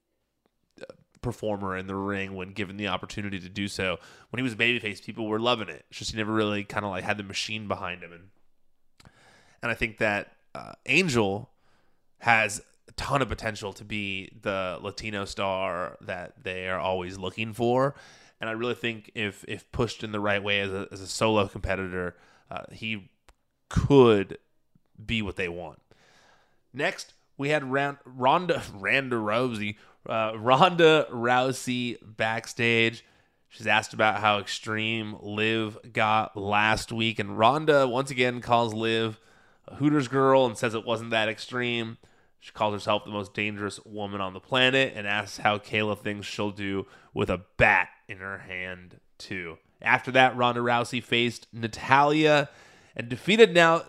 uh, 0.79 0.93
performer 1.21 1.75
in 1.75 1.87
the 1.87 1.95
ring 1.95 2.35
when 2.35 2.51
given 2.51 2.77
the 2.77 2.89
opportunity 2.89 3.39
to 3.39 3.49
do 3.49 3.67
so. 3.67 3.97
When 4.29 4.37
he 4.37 4.43
was 4.43 4.53
babyface, 4.53 5.03
people 5.03 5.27
were 5.27 5.39
loving 5.39 5.69
it. 5.69 5.85
It's 5.89 5.97
just 5.97 6.11
he 6.11 6.17
never 6.17 6.33
really 6.33 6.63
kind 6.63 6.85
of 6.85 6.91
like 6.91 7.03
had 7.03 7.17
the 7.17 7.23
machine 7.23 7.67
behind 7.67 8.03
him. 8.03 8.13
And, 8.13 8.29
and 9.61 9.71
I 9.71 9.75
think 9.75 9.97
that 9.99 10.33
uh, 10.55 10.73
Angel 10.85 11.49
has 12.19 12.61
a 12.87 12.91
ton 12.93 13.21
of 13.21 13.29
potential 13.29 13.73
to 13.73 13.83
be 13.83 14.31
the 14.41 14.77
Latino 14.81 15.25
star 15.25 15.97
that 16.01 16.43
they 16.43 16.67
are 16.67 16.79
always 16.79 17.17
looking 17.17 17.53
for. 17.53 17.95
And 18.39 18.49
I 18.49 18.53
really 18.53 18.73
think 18.73 19.11
if 19.13 19.45
if 19.47 19.71
pushed 19.71 20.03
in 20.03 20.11
the 20.11 20.19
right 20.19 20.43
way 20.43 20.61
as 20.61 20.71
a, 20.71 20.87
as 20.91 21.01
a 21.01 21.07
solo 21.07 21.47
competitor, 21.47 22.15
uh, 22.49 22.63
he 22.71 23.11
could 23.69 24.37
be 25.03 25.21
what 25.21 25.35
they 25.35 25.47
want. 25.47 25.79
Next, 26.73 27.13
we 27.37 27.49
had 27.49 27.71
Ronda 27.71 28.61
Ronda 28.73 29.15
Rousey 29.15 29.75
uh, 30.07 30.33
Ronda 30.35 31.07
Rousey 31.11 31.97
backstage. 32.01 33.05
She's 33.49 33.67
asked 33.67 33.93
about 33.93 34.21
how 34.21 34.39
extreme 34.39 35.17
Liv 35.21 35.77
got 35.91 36.37
last 36.37 36.91
week, 36.91 37.19
and 37.19 37.37
Ronda 37.37 37.87
once 37.87 38.09
again 38.09 38.41
calls 38.41 38.73
Liv 38.73 39.19
a 39.67 39.75
Hooters 39.75 40.07
girl 40.07 40.45
and 40.45 40.57
says 40.57 40.73
it 40.73 40.85
wasn't 40.85 41.11
that 41.11 41.29
extreme. 41.29 41.97
She 42.39 42.51
calls 42.51 42.73
herself 42.73 43.05
the 43.05 43.11
most 43.11 43.33
dangerous 43.33 43.79
woman 43.85 44.19
on 44.19 44.33
the 44.33 44.39
planet 44.39 44.93
and 44.95 45.05
asks 45.05 45.37
how 45.37 45.59
Kayla 45.59 45.97
thinks 45.99 46.25
she'll 46.25 46.51
do 46.51 46.87
with 47.13 47.29
a 47.29 47.41
bat 47.57 47.89
in 48.07 48.17
her 48.17 48.39
hand, 48.39 48.99
too. 49.17 49.57
After 49.81 50.11
that, 50.11 50.35
Ronda 50.35 50.61
Rousey 50.61 51.03
faced 51.03 51.47
Natalya 51.53 52.49
and 52.95 53.09
defeated 53.09 53.53
now 53.53 53.83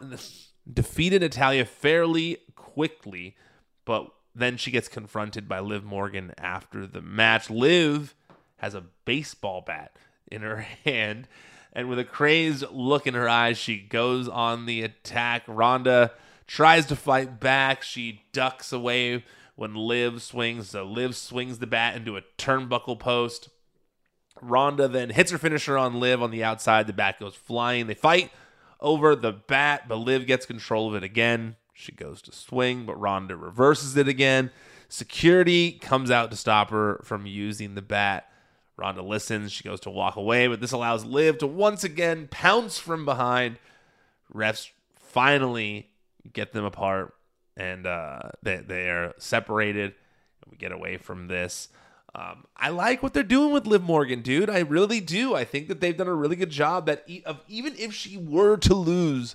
defeated 0.71 1.23
Natalya 1.23 1.65
fairly 1.65 2.39
quickly, 2.55 3.37
but 3.85 4.11
then 4.35 4.57
she 4.57 4.71
gets 4.71 4.89
confronted 4.89 5.49
by 5.49 5.61
Liv 5.61 5.85
Morgan 5.85 6.33
after 6.39 6.87
the 6.87 7.03
match. 7.03 7.51
Liv 7.51 8.15
has 8.59 8.75
a 8.75 8.85
baseball 9.05 9.61
bat 9.61 9.97
in 10.31 10.43
her 10.43 10.61
hand, 10.85 11.29
and 11.73 11.89
with 11.89 11.99
a 11.99 12.05
crazed 12.05 12.65
look 12.71 13.07
in 13.07 13.15
her 13.15 13.29
eyes, 13.29 13.57
she 13.57 13.79
goes 13.79 14.29
on 14.29 14.67
the 14.67 14.83
attack. 14.83 15.43
Ronda 15.47 16.13
tries 16.47 16.87
to 16.87 16.97
fight 16.97 17.41
back. 17.41 17.83
She 17.83 18.23
ducks 18.33 18.73
away 18.73 19.25
when 19.57 19.75
Liv 19.75 20.23
swings. 20.23 20.71
So 20.71 20.85
Liv 20.85 21.17
swings 21.17 21.59
the 21.59 21.67
bat 21.67 21.97
into 21.97 22.17
a 22.17 22.23
turnbuckle 22.37 22.99
post. 22.99 23.49
Ronda 24.41 24.89
then 24.89 25.11
hits 25.11 25.31
her 25.31 25.39
finisher 25.39 25.79
on 25.79 26.01
Liv 26.01 26.23
on 26.23 26.31
the 26.31 26.45
outside. 26.45 26.87
The 26.87 26.93
bat 26.93 27.21
goes 27.21 27.35
flying. 27.35 27.87
They 27.87 27.95
fight 27.95 28.31
over 28.81 29.15
the 29.15 29.33
bat, 29.33 29.89
but 29.89 29.97
Liv 29.97 30.27
gets 30.27 30.45
control 30.45 30.89
of 30.89 30.95
it 30.95 31.05
again. 31.05 31.57
She 31.73 31.93
goes 31.93 32.21
to 32.23 32.33
swing, 32.33 32.85
but 32.85 33.01
Ronda 33.01 33.37
reverses 33.37 33.97
it 33.97 34.09
again. 34.09 34.51
Security 34.89 35.73
comes 35.73 36.11
out 36.11 36.31
to 36.31 36.37
stop 36.37 36.71
her 36.71 37.01
from 37.05 37.25
using 37.25 37.75
the 37.75 37.83
bat. 37.83 38.29
Ronda 38.77 39.03
listens. 39.03 39.53
She 39.53 39.65
goes 39.65 39.81
to 39.81 39.91
walk 39.91 40.17
away, 40.17 40.47
but 40.47 40.61
this 40.61 40.73
allows 40.73 41.05
Liv 41.05 41.39
to 41.39 41.47
once 41.47 41.85
again 41.85 42.29
pounce 42.31 42.79
from 42.79 43.05
behind. 43.05 43.59
Refs 44.35 44.71
finally 44.97 45.91
get 46.33 46.53
them 46.53 46.65
apart, 46.65 47.15
and 47.57 47.87
uh, 47.87 48.31
they 48.43 48.57
they 48.57 48.89
are 48.89 49.15
separated. 49.19 49.95
We 50.51 50.57
get 50.57 50.73
away 50.73 50.97
from 50.97 51.29
this. 51.29 51.69
Um, 52.15 52.45
I 52.57 52.69
like 52.69 53.03
what 53.03 53.15
they're 53.15 53.23
doing 53.23 53.53
with 53.53 53.67
Liv 53.67 53.83
Morgan, 53.83 54.21
dude. 54.21 54.51
I 54.51 54.61
really 54.61 55.01
do. 55.01 55.35
I 55.35 55.45
think 55.45 55.69
that 55.69 55.81
they've 55.81 55.97
done 55.97 56.09
a 56.09 56.15
really 56.15 56.37
good 56.37 56.51
job. 56.51 56.87
That 56.87 57.05
e- 57.07 57.23
of 57.25 57.43
even 57.49 57.75
if 57.79 57.95
she 57.95 58.17
were 58.17 58.57
to 58.59 58.75
lose 58.75 59.35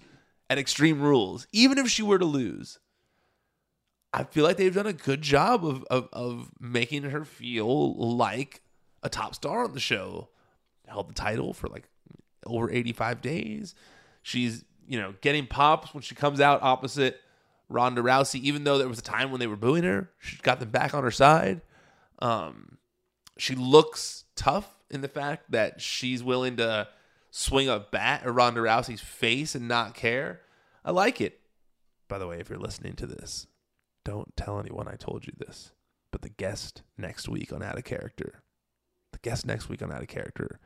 at 0.50 0.58
Extreme 0.58 1.02
Rules, 1.02 1.47
even 1.52 1.78
if 1.78 1.89
she 1.89 2.04
were 2.04 2.19
to 2.19 2.26
lose, 2.26 2.80
I 4.13 4.23
feel 4.23 4.43
like 4.43 4.58
they've 4.58 4.73
done 4.73 4.88
a 4.88 4.93
good 4.93 5.21
job 5.21 5.65
of 5.65 5.84
of, 5.86 6.10
of 6.13 6.52
making 6.60 7.04
her 7.04 7.26
feel 7.26 7.95
like 8.15 8.62
a 9.03 9.10
top 9.10 9.36
star 9.36 9.63
on 9.63 9.73
the 9.73 9.79
show. 9.79 10.29
Held 10.88 11.10
the 11.10 11.13
title 11.13 11.53
for 11.53 11.67
like 11.67 11.89
over 12.45 12.71
85 12.71 13.21
days. 13.21 13.75
She's 14.21 14.63
you 14.88 14.99
know, 14.99 15.13
getting 15.21 15.45
pops 15.45 15.93
when 15.93 16.01
she 16.01 16.15
comes 16.15 16.39
out 16.39 16.63
opposite 16.63 17.19
Ronda 17.69 18.01
Rousey, 18.01 18.39
even 18.39 18.63
though 18.63 18.77
there 18.77 18.88
was 18.88 18.99
a 18.99 19.03
time 19.03 19.29
when 19.29 19.39
they 19.39 19.47
were 19.47 19.57
booing 19.57 19.83
her, 19.83 20.10
she 20.19 20.38
got 20.38 20.60
them 20.60 20.69
back 20.69 20.93
on 20.93 21.03
her 21.03 21.12
side. 21.12 21.62
Um, 22.19 22.77
she 23.38 23.55
looks 23.55 24.23
tough 24.36 24.73
in 24.89 25.01
the 25.01 25.10
fact 25.10 25.51
that 25.51 25.81
she's 25.81 26.23
willing 26.23 26.55
to 26.57 26.88
swing 27.29 27.67
a 27.67 27.79
bat 27.79 28.23
at 28.23 28.33
Ronda 28.33 28.62
Rousey's 28.62 29.01
face 29.01 29.53
and 29.53 29.67
not 29.67 29.93
care. 29.93 30.41
I 30.86 30.91
like 30.91 31.19
it. 31.19 31.41
By 32.07 32.17
the 32.17 32.27
way, 32.27 32.39
if 32.39 32.49
you're 32.49 32.57
listening 32.57 32.93
to 32.93 33.05
this, 33.05 33.47
don't 34.05 34.36
tell 34.38 34.60
anyone 34.60 34.88
I 34.88 34.95
told 34.95 35.27
you 35.27 35.33
this. 35.38 35.73
But 36.12 36.21
the 36.21 36.29
guest 36.29 36.83
next 36.97 37.27
week 37.27 37.51
on 37.51 37.62
Out 37.62 37.77
of 37.77 37.83
Character, 37.83 38.41
the 39.21 39.30
guest 39.30 39.45
next 39.45 39.69
week 39.69 39.82
on 39.82 39.91
Out 39.91 40.01
of 40.01 40.08
Character 40.08 40.60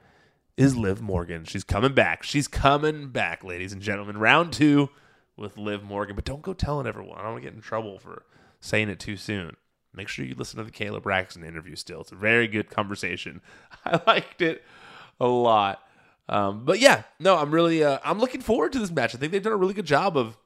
is 0.58 0.76
Liv 0.76 1.02
Morgan. 1.02 1.46
She's 1.46 1.64
coming 1.64 1.94
back. 1.94 2.24
She's 2.24 2.48
coming 2.48 3.10
back, 3.10 3.44
ladies 3.44 3.72
and 3.72 3.82
gentlemen. 3.82 4.18
Round 4.18 4.52
two 4.52 4.90
with 5.38 5.58
Liv 5.58 5.84
Morgan. 5.84 6.16
But 6.16 6.26
don't 6.26 6.42
go 6.42 6.54
telling 6.54 6.86
everyone. 6.86 7.18
I 7.18 7.24
don't 7.24 7.32
want 7.32 7.44
to 7.44 7.50
get 7.50 7.56
in 7.56 7.62
trouble 7.62 7.98
for 7.98 8.24
saying 8.60 8.90
it 8.90 9.00
too 9.00 9.16
soon. 9.16 9.56
Make 9.94 10.08
sure 10.08 10.26
you 10.26 10.36
listen 10.36 10.58
to 10.58 10.64
the 10.64 10.72
Kayla 10.72 11.02
Braxton 11.02 11.44
interview 11.44 11.76
still. 11.76 12.02
It's 12.02 12.12
a 12.12 12.16
very 12.16 12.48
good 12.48 12.70
conversation. 12.70 13.42
I 13.86 14.02
liked 14.06 14.42
it 14.42 14.64
a 15.20 15.28
lot. 15.28 15.82
Um, 16.30 16.66
but 16.66 16.80
yeah, 16.80 17.04
no, 17.20 17.38
I'm 17.38 17.52
really 17.54 17.84
uh, 17.84 18.00
I'm 18.04 18.20
looking 18.20 18.42
forward 18.42 18.74
to 18.74 18.80
this 18.80 18.92
match. 18.92 19.16
I 19.16 19.18
think 19.18 19.32
they've 19.32 19.44
done 19.44 19.54
a 19.54 19.58
really 19.58 19.74
good 19.74 19.86
job 19.86 20.18
of 20.18 20.38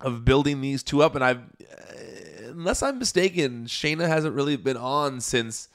of 0.00 0.24
building 0.24 0.60
these 0.60 0.82
two 0.82 1.02
up. 1.02 1.14
And 1.14 1.24
I've, 1.24 1.38
uh, 1.38 2.50
unless 2.50 2.82
I'm 2.82 2.98
mistaken, 2.98 3.66
Shayna 3.66 4.08
hasn't 4.08 4.34
really 4.34 4.56
been 4.56 4.76
on 4.76 5.20
since 5.20 5.68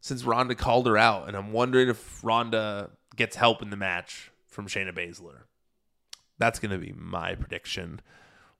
since 0.00 0.24
Ronda 0.24 0.54
called 0.54 0.86
her 0.86 0.96
out, 0.96 1.28
and 1.28 1.36
I'm 1.36 1.52
wondering 1.52 1.88
if 1.88 2.24
Ronda 2.24 2.90
gets 3.16 3.36
help 3.36 3.62
in 3.62 3.70
the 3.70 3.76
match 3.76 4.30
from 4.46 4.66
Shayna 4.66 4.94
Baszler. 4.94 5.42
That's 6.38 6.58
going 6.58 6.70
to 6.70 6.78
be 6.78 6.92
my 6.96 7.34
prediction 7.34 8.00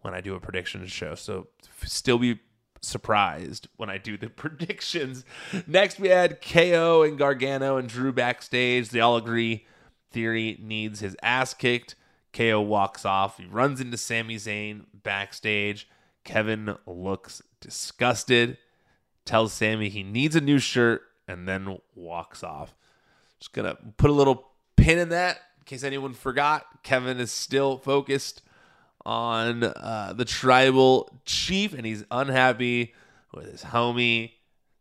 when 0.03 0.15
I 0.15 0.21
do 0.21 0.35
a 0.35 0.41
prediction 0.41 0.87
show. 0.87 1.15
So 1.15 1.49
still 1.85 2.19
be 2.19 2.41
surprised 2.83 3.69
when 3.77 3.89
I 3.91 3.99
do 3.99 4.17
the 4.17 4.29
predictions. 4.31 5.25
Next, 5.67 5.99
we 5.99 6.09
had 6.09 6.43
KO 6.43 7.03
and 7.03 7.19
Gargano 7.19 7.77
and 7.77 7.89
Drew 7.89 8.13
backstage. 8.13 8.91
They 8.91 9.01
all 9.01 9.17
agree 9.17 9.67
Theory 10.11 10.59
needs 10.61 11.01
his 11.01 11.17
ass 11.23 11.55
kicked. 11.55 11.95
KO 12.33 12.61
walks 12.61 13.05
off. 13.05 13.39
He 13.39 13.47
runs 13.47 13.81
into 13.81 13.97
Sami 13.97 14.37
Zayn 14.37 14.85
backstage. 14.93 15.89
Kevin 16.25 16.77
looks 16.87 17.43
disgusted, 17.61 18.59
tells 19.25 19.53
Sami 19.53 19.89
he 19.89 20.03
needs 20.03 20.37
a 20.37 20.41
new 20.41 20.59
shirt 20.59 21.03
and 21.31 21.49
then 21.49 21.79
walks 21.95 22.43
off. 22.43 22.75
Just 23.39 23.53
gonna 23.53 23.77
put 23.97 24.11
a 24.11 24.15
little 24.15 24.49
pin 24.77 24.99
in 24.99 25.09
that 25.11 25.37
in 25.59 25.65
case 25.65 25.85
anyone 25.85 26.13
forgot. 26.13 26.83
Kevin 26.83 27.19
is 27.19 27.31
still 27.31 27.79
focused 27.79 28.43
on 29.07 29.65
uh, 29.65 30.13
the 30.15 30.25
tribal 30.25 31.21
chief, 31.25 31.73
and 31.73 31.87
he's 31.87 32.05
unhappy 32.11 32.95
with 33.33 33.51
his 33.51 33.65
homie 33.65 34.33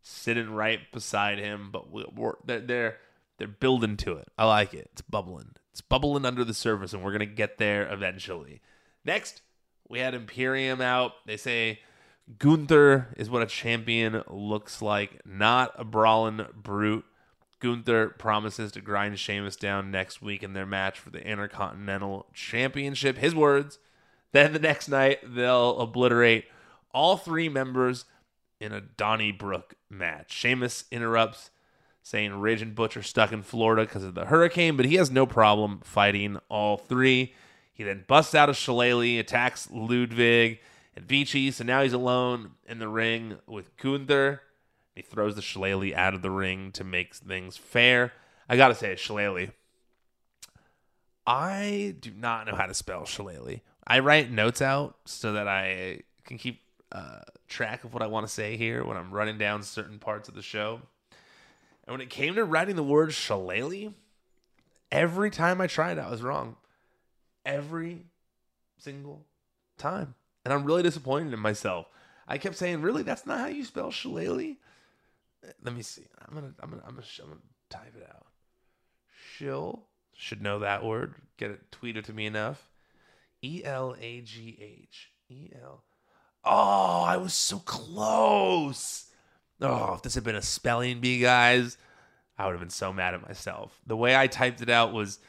sitting 0.02 0.50
right 0.50 0.80
beside 0.92 1.38
him. 1.38 1.70
But 1.72 1.92
we're, 1.92 2.34
they're, 2.44 2.60
they're 2.60 2.98
they're 3.38 3.48
building 3.48 3.96
to 3.98 4.14
it. 4.14 4.28
I 4.38 4.46
like 4.46 4.74
it. 4.74 4.90
It's 4.92 5.02
bubbling. 5.02 5.52
It's 5.72 5.82
bubbling 5.82 6.26
under 6.26 6.44
the 6.44 6.54
surface, 6.54 6.94
and 6.94 7.04
we're 7.04 7.14
gonna 7.14 7.26
get 7.26 7.58
there 7.58 7.92
eventually. 7.92 8.62
Next, 9.06 9.42
we 9.88 10.00
had 10.00 10.14
Imperium 10.14 10.82
out. 10.82 11.14
They 11.26 11.38
say 11.38 11.80
Gunther 12.38 13.16
is 13.18 13.30
what 13.30 13.42
a 13.42 13.48
champion 13.48 14.24
looks 14.30 14.82
like, 14.82 15.26
not 15.26 15.74
a 15.76 15.84
brawling 15.84 16.46
brute. 16.56 17.06
Gunther 17.60 18.10
promises 18.20 18.72
to 18.74 18.82
grind 18.82 19.20
Sheamus 19.20 19.56
down 19.56 19.92
next 19.92 20.22
week 20.22 20.44
in 20.44 20.54
their 20.54 20.66
match 20.66 21.00
for 21.00 21.10
the 21.10 21.26
Intercontinental 21.26 22.28
Championship. 22.34 23.18
His 23.18 23.34
words. 23.34 23.80
Then 24.32 24.54
the 24.54 24.60
next 24.60 24.88
night, 24.88 25.20
they'll 25.24 25.80
obliterate 25.80 26.46
all 26.94 27.18
three 27.18 27.50
members 27.50 28.06
in 28.60 28.72
a 28.72 28.82
Donnybrook 28.82 29.74
match. 29.90 30.32
Sheamus 30.32 30.86
interrupts, 30.92 31.50
saying 32.04 32.40
Ridge 32.40 32.62
and 32.62 32.76
Butch 32.76 32.96
are 32.96 33.04
stuck 33.04 33.32
in 33.32 33.42
Florida 33.42 33.84
because 33.84 34.04
of 34.04 34.14
the 34.14 34.26
hurricane, 34.26 34.78
but 34.78 34.86
he 34.86 34.96
has 34.96 35.10
no 35.10 35.26
problem 35.26 35.80
fighting 35.84 36.38
all 36.48 36.78
three. 36.78 37.34
He 37.74 37.84
then 37.84 38.06
busts 38.08 38.36
out 38.36 38.50
of 38.50 38.56
Shillelagh, 38.56 39.20
attacks 39.20 39.70
Ludwig 39.72 40.60
and 40.96 41.06
Vici. 41.06 41.52
So 41.52 41.64
now 41.64 41.84
he's 41.84 41.94
alone 41.94 42.52
in 42.68 42.80
the 42.80 42.88
ring 42.88 43.38
with 43.48 43.76
Gunther. 43.78 44.42
He 44.96 45.02
throws 45.02 45.36
the 45.36 45.42
Shillelagh 45.42 45.96
out 45.96 46.14
of 46.14 46.22
the 46.22 46.32
ring 46.32 46.72
to 46.74 46.84
make 46.84 47.16
things 47.16 47.58
fair. 47.58 48.14
I 48.48 48.58
gotta 48.58 48.76
say, 48.76 48.96
Shillelagh. 48.96 49.52
I 51.26 51.96
do 52.00 52.12
not 52.12 52.48
know 52.48 52.56
how 52.56 52.66
to 52.66 52.74
spell 52.74 53.06
Shillelagh. 53.06 53.60
I 53.86 54.00
write 54.00 54.32
notes 54.32 54.62
out 54.62 54.98
so 55.06 55.34
that 55.34 55.48
I 55.48 56.02
can 56.26 56.38
keep 56.38 56.62
uh, 56.92 57.22
track 57.48 57.84
of 57.84 57.94
what 57.94 58.04
I 58.04 58.08
want 58.08 58.26
to 58.28 58.32
say 58.32 58.58
here 58.58 58.84
when 58.84 58.98
I'm 58.98 59.12
running 59.12 59.38
down 59.38 59.64
certain 59.64 60.00
parts 60.00 60.28
of 60.28 60.36
the 60.36 60.42
show. 60.42 60.82
And 61.86 61.94
when 61.94 62.02
it 62.02 62.10
came 62.10 62.36
to 62.36 62.44
writing 62.44 62.76
the 62.76 62.84
word 62.84 63.14
Shillelagh, 63.14 63.94
every 64.92 65.30
time 65.30 65.62
I 65.62 65.68
tried, 65.68 65.98
I 65.98 66.10
was 66.10 66.22
wrong. 66.22 66.56
Every 67.46 68.06
single 68.78 69.26
time. 69.78 70.16
And 70.46 70.54
I'm 70.54 70.64
really 70.64 70.84
disappointed 70.84 71.34
in 71.34 71.40
myself. 71.40 71.88
I 72.28 72.38
kept 72.38 72.56
saying, 72.56 72.82
"Really, 72.82 73.04
that's 73.04 73.26
not 73.26 73.40
how 73.40 73.48
you 73.48 73.66
spell 73.66 73.92
shillelagh." 73.92 74.56
Let 75.64 75.74
me 75.76 75.82
see. 75.82 76.06
I'm 76.28 76.34
gonna, 76.34 76.54
I'm 76.60 76.70
gonna, 76.70 76.84
I'm 76.86 76.96
gonna, 76.96 77.08
I'm 77.22 77.30
gonna 77.30 77.42
type 77.70 77.94
it 77.96 78.08
out. 78.10 78.28
Shill 79.36 79.86
should 80.14 80.42
know 80.42 80.60
that 80.60 80.84
word. 80.84 81.16
Get 81.38 81.52
it 81.52 81.72
tweeted 81.72 82.04
to 82.06 82.14
me 82.14 82.26
enough. 82.26 82.70
E 83.42 83.64
L 83.64 83.96
A 84.00 84.22
G 84.22 84.58
H. 84.62 85.12
E 85.30 85.50
L. 85.62 85.84
Oh, 86.44 87.04
I 87.04 87.18
was 87.18 87.34
so 87.34 87.60
close. 87.60 89.06
Oh, 89.62 89.94
if 89.96 90.02
this 90.02 90.16
had 90.16 90.24
been 90.24 90.36
a 90.36 90.42
spelling 90.42 91.00
bee, 91.00 91.20
guys, 91.20 91.78
I 92.38 92.46
would 92.46 92.54
have 92.54 92.62
been 92.62 92.70
so 92.70 92.94
mad 92.94 93.14
at 93.14 93.28
myself. 93.28 93.80
The 93.86 93.98
way 93.98 94.16
I 94.16 94.28
typed 94.28 94.62
it 94.62 94.70
out 94.70 94.94
was, 94.94 95.20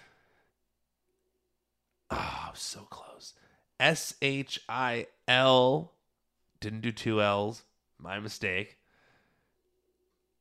oh, 2.11 2.51
so 2.55 2.81
close. 2.83 3.35
S 3.81 4.14
H 4.21 4.61
I 4.69 5.07
L. 5.27 5.95
Didn't 6.61 6.83
do 6.83 6.93
two 6.93 7.23
L's. 7.23 7.64
My 7.99 8.21
mistake. 8.21 8.77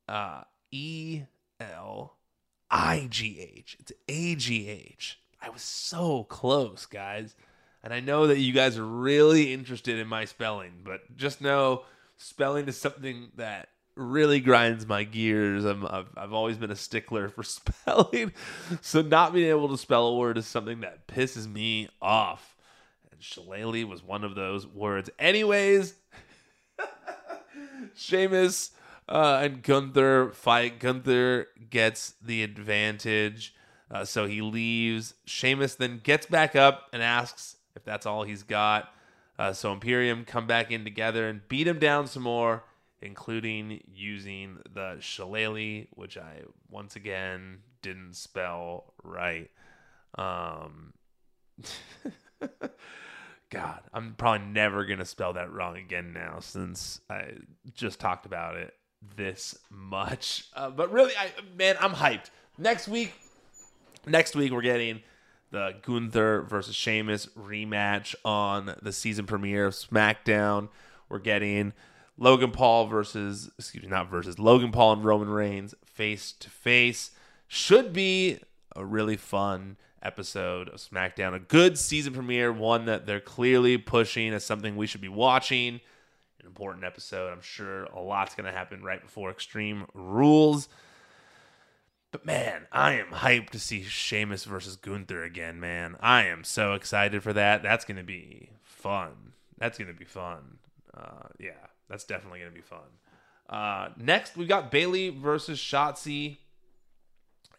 Uh, 0.08 0.42
E 0.72 1.24
L 1.60 2.18
I 2.70 3.08
G 3.10 3.40
H. 3.40 3.78
It's 3.80 3.94
A 4.08 4.36
G 4.36 4.68
H. 4.68 5.20
I 5.42 5.50
was 5.50 5.62
so 5.62 6.26
close, 6.26 6.86
guys. 6.86 7.36
And 7.82 7.94
I 7.94 8.02
know 8.02 8.28
that 8.28 8.40
you 8.40 8.52
guys 8.52 8.78
are 8.78 8.86
really 8.86 9.54
interested 9.54 9.98
in 9.98 10.08
my 10.08 10.26
spelling, 10.26 10.82
but 10.84 11.16
just 11.16 11.40
know 11.40 11.86
spelling 12.18 12.68
is 12.68 12.78
something 12.78 13.32
that 13.38 13.70
really 13.96 14.42
grinds 14.42 14.86
my 14.86 15.06
gears. 15.06 15.64
I'm, 15.64 15.86
I've, 15.86 16.08
I've 16.18 16.34
always 16.34 16.58
been 16.58 16.72
a 16.72 16.76
stickler 16.76 17.30
for 17.30 17.44
spelling. 17.44 18.34
So 18.82 19.02
not 19.02 19.34
being 19.34 19.50
able 19.50 19.70
to 19.70 19.78
spell 19.78 20.08
a 20.08 20.18
word 20.18 20.38
is 20.38 20.46
something 20.46 20.82
that 20.82 21.08
pisses 21.08 21.50
me 21.50 21.88
off. 22.02 22.58
And 23.20 23.26
shillelagh 23.26 23.86
was 23.86 24.02
one 24.02 24.24
of 24.24 24.36
those 24.36 24.66
words. 24.66 25.10
Anyways, 25.20 25.96
Sheamus 27.96 28.72
uh, 29.10 29.42
and 29.44 29.62
Gunther 29.62 30.32
fight. 30.32 30.80
Gunther 30.80 31.48
gets 31.70 32.14
the 32.22 32.44
advantage. 32.44 33.54
Uh, 33.92 34.06
so 34.06 34.26
he 34.26 34.42
leaves. 34.42 35.16
Sheamus 35.26 35.76
then 35.76 36.00
gets 36.02 36.28
back 36.28 36.56
up 36.56 36.88
and 36.94 37.04
asks 37.04 37.58
if 37.76 37.84
that's 37.84 38.06
all 38.06 38.24
he's 38.24 38.44
got. 38.44 38.94
Uh, 39.38 39.52
so 39.52 39.74
Imperium 39.74 40.24
come 40.24 40.48
back 40.48 40.72
in 40.72 40.86
together 40.86 41.28
and 41.28 41.46
beat 41.50 41.68
him 41.68 41.78
down 41.78 42.08
some 42.08 42.24
more, 42.24 42.64
including 43.02 43.82
using 43.94 44.60
the 44.74 44.96
shillelagh, 45.02 45.88
which 45.94 46.18
I 46.18 46.44
once 46.70 46.96
again 46.96 47.58
didn't 47.82 48.16
spell 48.16 48.94
right. 49.04 49.52
Um, 50.16 50.94
God, 53.50 53.80
I'm 53.94 54.14
probably 54.16 54.48
never 54.48 54.86
gonna 54.86 55.06
spell 55.06 55.34
that 55.34 55.52
wrong 55.52 55.78
again 55.78 56.14
now 56.14 56.40
since 56.40 57.02
I 57.10 57.34
just 57.74 58.00
talked 58.00 58.26
about 58.26 58.56
it 58.56 58.74
this 59.16 59.58
much. 59.70 60.46
Uh, 60.56 60.70
but 60.70 60.92
really, 60.92 61.14
I 61.18 61.32
man, 61.58 61.78
I'm 61.80 61.94
hyped. 61.94 62.32
Next 62.58 62.88
week, 62.88 63.14
next 64.06 64.36
week 64.36 64.52
we're 64.52 64.62
getting 64.62 65.02
the 65.52 65.76
Gunther 65.82 66.42
versus 66.44 66.76
Sheamus 66.76 67.28
rematch 67.28 68.14
on 68.26 68.76
the 68.82 68.92
season 68.92 69.26
premiere 69.26 69.68
of 69.68 69.74
SmackDown. 69.74 70.68
We're 71.08 71.20
getting 71.20 71.74
Logan 72.18 72.52
Paul 72.52 72.88
versus, 72.88 73.50
excuse 73.58 73.84
me, 73.84 73.90
not 73.90 74.10
versus, 74.10 74.38
Logan 74.38 74.72
Paul 74.72 74.94
and 74.94 75.06
Roman 75.06 75.30
Reigns 75.30 75.74
face 75.86 76.34
to 76.34 76.50
face. 76.50 77.12
Should 77.48 77.94
be 77.94 78.40
a 78.80 78.86
really 78.86 79.18
fun 79.18 79.78
episode 80.02 80.70
of 80.70 80.76
SmackDown. 80.76 81.34
A 81.34 81.40
good 81.40 81.78
season 81.78 82.14
premiere, 82.14 82.52
one 82.52 82.86
that 82.86 83.06
they're 83.06 83.20
clearly 83.20 83.78
pushing 83.78 84.34
as 84.34 84.46
something 84.46 84.76
we 84.76 84.88
should 84.88 85.02
be 85.02 85.10
watching. 85.10 85.82
An 86.40 86.46
important 86.46 86.86
episode. 86.86 87.32
I'm 87.32 87.42
sure 87.42 87.84
a 87.86 88.00
lot's 88.00 88.36
going 88.36 88.46
to 88.46 88.58
happen 88.58 88.82
right 88.82 89.02
before 89.02 89.30
Extreme 89.30 89.88
Rules. 89.94 90.70
But 92.12 92.26
man, 92.26 92.68
I 92.72 92.94
am 92.94 93.08
hyped 93.08 93.50
to 93.52 93.60
see 93.60 93.84
Sheamus 93.84 94.46
versus 94.46 94.78
Gunther 94.78 95.24
again, 95.24 95.60
man. 95.60 95.98
I 96.00 96.26
am 96.26 96.44
so 96.44 96.74
excited 96.74 97.22
for 97.22 97.34
that. 97.34 97.62
That's 97.62 97.86
going 97.86 97.98
to 97.98 98.04
be 98.04 98.50
fun. 98.64 99.34
That's 99.58 99.78
going 99.78 99.90
to 99.90 99.94
be 99.94 100.06
fun. 100.06 100.58
Uh, 100.94 101.28
yeah, 101.38 101.52
that's 101.90 102.06
definitely 102.06 102.40
going 102.40 102.52
to 102.52 102.56
be 102.56 102.62
fun. 102.62 102.80
Uh, 103.50 103.90
next, 103.98 104.38
we 104.38 104.46
got 104.46 104.72
Bayley 104.72 105.10
versus 105.10 105.60
Shotzi. 105.60 106.38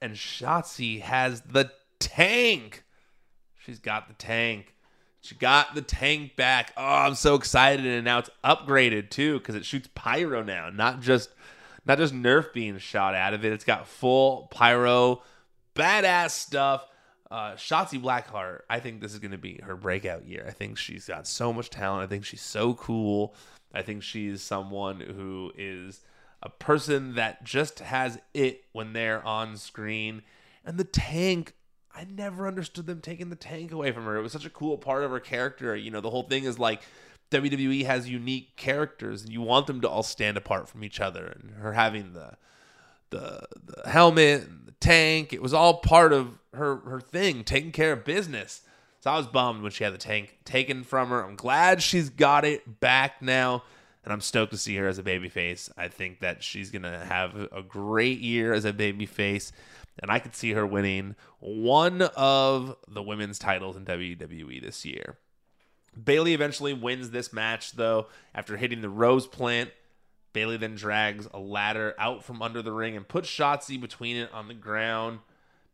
And 0.03 0.15
Shotzi 0.15 1.01
has 1.03 1.43
the 1.43 1.71
tank. 1.99 2.85
She's 3.59 3.79
got 3.79 4.09
the 4.09 4.15
tank. 4.15 4.75
She 5.21 5.35
got 5.35 5.75
the 5.75 5.83
tank 5.83 6.37
back. 6.37 6.73
Oh, 6.77 6.83
I'm 6.83 7.15
so 7.15 7.35
excited. 7.35 7.85
And 7.85 8.05
now 8.05 8.19
it's 8.19 8.31
upgraded 8.43 9.11
too 9.11 9.39
because 9.39 9.55
it 9.55 9.65
shoots 9.65 9.89
pyro 9.95 10.43
now, 10.43 10.71
not 10.71 11.01
just 11.01 11.31
not 11.85 11.99
just 11.99 12.15
Nerf 12.15 12.53
being 12.53 12.79
shot 12.79 13.15
out 13.15 13.35
of 13.35 13.45
it. 13.45 13.53
It's 13.53 13.65
got 13.65 13.87
full 13.87 14.49
pyro, 14.51 15.23
badass 15.75 16.31
stuff. 16.31 16.87
Uh, 17.31 17.53
Shotzi 17.53 18.01
Blackheart, 18.03 18.61
I 18.69 18.81
think 18.81 19.01
this 19.01 19.13
is 19.13 19.21
going 19.21 19.31
to 19.31 19.39
be 19.39 19.61
her 19.63 19.77
breakout 19.77 20.27
year. 20.27 20.45
I 20.49 20.51
think 20.51 20.79
she's 20.79 21.07
got 21.07 21.29
so 21.29 21.53
much 21.53 21.71
talent. 21.71 22.03
I 22.03 22.07
think 22.09 22.25
she's 22.25 22.43
so 22.43 22.75
cool. 22.75 23.35
I 23.73 23.83
think 23.83 24.03
she's 24.03 24.43
someone 24.43 24.99
who 24.99 25.53
is 25.57 26.01
a 26.43 26.49
person 26.49 27.15
that 27.15 27.45
just 27.45 27.81
has 27.81 28.19
it 28.35 28.65
when 28.73 28.93
they're 28.93 29.25
on 29.27 29.57
screen. 29.57 30.23
And 30.65 30.79
the 30.79 30.85
tank, 30.85 31.55
I 31.95 32.05
never 32.05 32.47
understood 32.47 32.87
them 32.87 33.01
taking 33.01 33.31
the 33.31 33.37
tank 33.37 33.73
away 33.73 33.93
from 33.93 34.05
her. 34.05 34.17
It 34.17 34.23
was 34.23 34.33
such 34.33 34.47
a 34.47 34.51
cool 34.51 34.79
part 34.79 35.03
of 35.03 35.11
her 35.11 35.21
character. 35.21 35.77
You 35.77 35.91
know, 35.91 36.01
the 36.01 36.11
whole 36.11 36.23
thing 36.23 36.45
is 36.45 36.59
like 36.59 36.83
WWE 37.31 37.85
has 37.87 38.09
unique 38.09 38.57
characters, 38.57 39.23
and 39.23 39.33
you 39.33 39.41
want 39.41 39.67
them 39.67 39.81
to 39.83 39.89
all 39.89 40.03
stand 40.03 40.37
apart 40.37 40.69
from 40.69 40.83
each 40.83 41.01
other. 41.01 41.27
And 41.27 41.53
her 41.53 41.73
having 41.73 42.13
the 42.13 42.37
the 43.11 43.47
the 43.65 43.89
helmet 43.89 44.43
and 44.43 44.67
the 44.67 44.75
tank, 44.81 45.33
it 45.33 45.43
was 45.43 45.55
all 45.55 45.79
part 45.79 46.13
of 46.13 46.39
her 46.55 46.77
her 46.77 47.01
thing, 47.01 47.45
taking 47.45 47.73
care 47.73 47.93
of 47.93 48.05
business. 48.05 48.63
So 49.01 49.11
I 49.11 49.17
was 49.17 49.27
bummed 49.27 49.63
when 49.63 49.73
she 49.73 49.85
had 49.85 49.95
the 49.95 49.99
tank 49.99 50.39
taken 50.45 50.85
from 50.85 51.09
her. 51.09 51.25
I'm 51.25 51.37
glad 51.37 51.83
she's 51.83 52.11
got 52.11 52.45
it 52.45 52.81
back 52.81 53.23
now, 53.23 53.63
and 54.05 54.13
I'm 54.13 54.21
stoked 54.21 54.53
to 54.53 54.59
see 54.59 54.77
her 54.77 54.89
as 54.89 54.99
a 54.99 55.03
babyface. 55.03 55.71
I 55.77 55.89
think 55.89 56.21
that 56.21 56.43
she's 56.43 56.71
gonna 56.71 57.05
have 57.05 57.49
a 57.53 57.63
great 57.63 58.21
year 58.21 58.53
as 58.53 58.65
a 58.65 58.73
babyface, 58.73 59.53
and 60.01 60.11
I 60.11 60.19
could 60.19 60.35
see 60.35 60.53
her 60.53 60.67
winning 60.67 61.17
one 61.41 62.03
of 62.03 62.77
the 62.89 63.03
women's 63.03 63.39
titles 63.39 63.77
in 63.77 63.85
WWE 63.85 64.61
this 64.61 64.85
year. 64.85 65.19
Bayley 66.03 66.35
eventually 66.35 66.73
wins 66.73 67.11
this 67.11 67.33
match, 67.33 67.73
though, 67.73 68.07
after 68.35 68.57
hitting 68.57 68.81
the 68.81 68.89
rose 68.89 69.27
plant. 69.27 69.71
Bayley 70.33 70.57
then 70.57 70.77
drags 70.77 71.29
a 71.35 71.41
ladder 71.41 71.95
out 71.99 72.23
from 72.23 72.41
under 72.41 72.63
the 72.63 72.73
ring 72.73 72.97
and 72.97 73.07
puts 73.07 73.29
Shotzi 73.29 73.81
between 73.81 74.17
it 74.17 74.33
on 74.33 74.49
the 74.49 74.55
ground. 74.55 75.19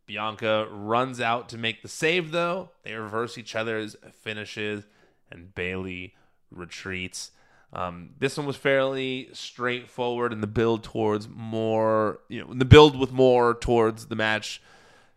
Bianca 0.06 0.68
runs 0.70 1.20
out 1.20 1.48
to 1.50 1.58
make 1.58 1.82
the 1.82 1.88
save, 1.88 2.30
though. 2.30 2.70
They 2.82 2.94
reverse 2.94 3.36
each 3.36 3.54
other's 3.54 3.96
finishes, 4.22 4.84
and 5.30 5.54
Bayley 5.54 6.14
retreats. 6.50 7.32
Um, 7.72 8.10
this 8.18 8.36
one 8.36 8.46
was 8.46 8.56
fairly 8.56 9.28
straightforward 9.32 10.32
in 10.32 10.40
the 10.40 10.46
build 10.46 10.84
towards 10.84 11.28
more, 11.28 12.20
you 12.28 12.42
know, 12.42 12.54
the 12.54 12.64
build 12.64 12.98
with 12.98 13.12
more 13.12 13.54
towards 13.54 14.06
the 14.06 14.16
match 14.16 14.62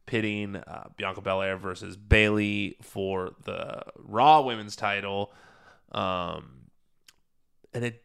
pitting 0.05 0.55
uh, 0.55 0.89
Bianca 0.97 1.21
Belair 1.21 1.55
versus 1.55 1.95
Bayley 1.95 2.75
for 2.81 3.31
the 3.43 3.83
Raw 3.95 4.41
Women's 4.41 4.75
title. 4.75 5.31
Um, 5.91 6.69
and 7.73 7.85
it 7.85 8.03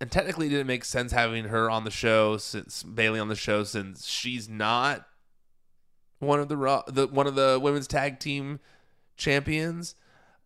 and 0.00 0.10
technically 0.10 0.48
didn't 0.48 0.66
make 0.66 0.84
sense 0.84 1.12
having 1.12 1.46
her 1.46 1.70
on 1.70 1.84
the 1.84 1.90
show 1.90 2.36
since 2.36 2.82
Bayley 2.82 3.18
on 3.18 3.28
the 3.28 3.36
show 3.36 3.64
since 3.64 4.06
she's 4.06 4.48
not 4.48 5.06
one 6.18 6.40
of 6.40 6.48
the 6.48 6.56
Raw 6.56 6.82
the 6.86 7.06
one 7.06 7.26
of 7.26 7.34
the 7.34 7.58
women's 7.60 7.86
tag 7.86 8.18
team 8.18 8.60
champions. 9.16 9.94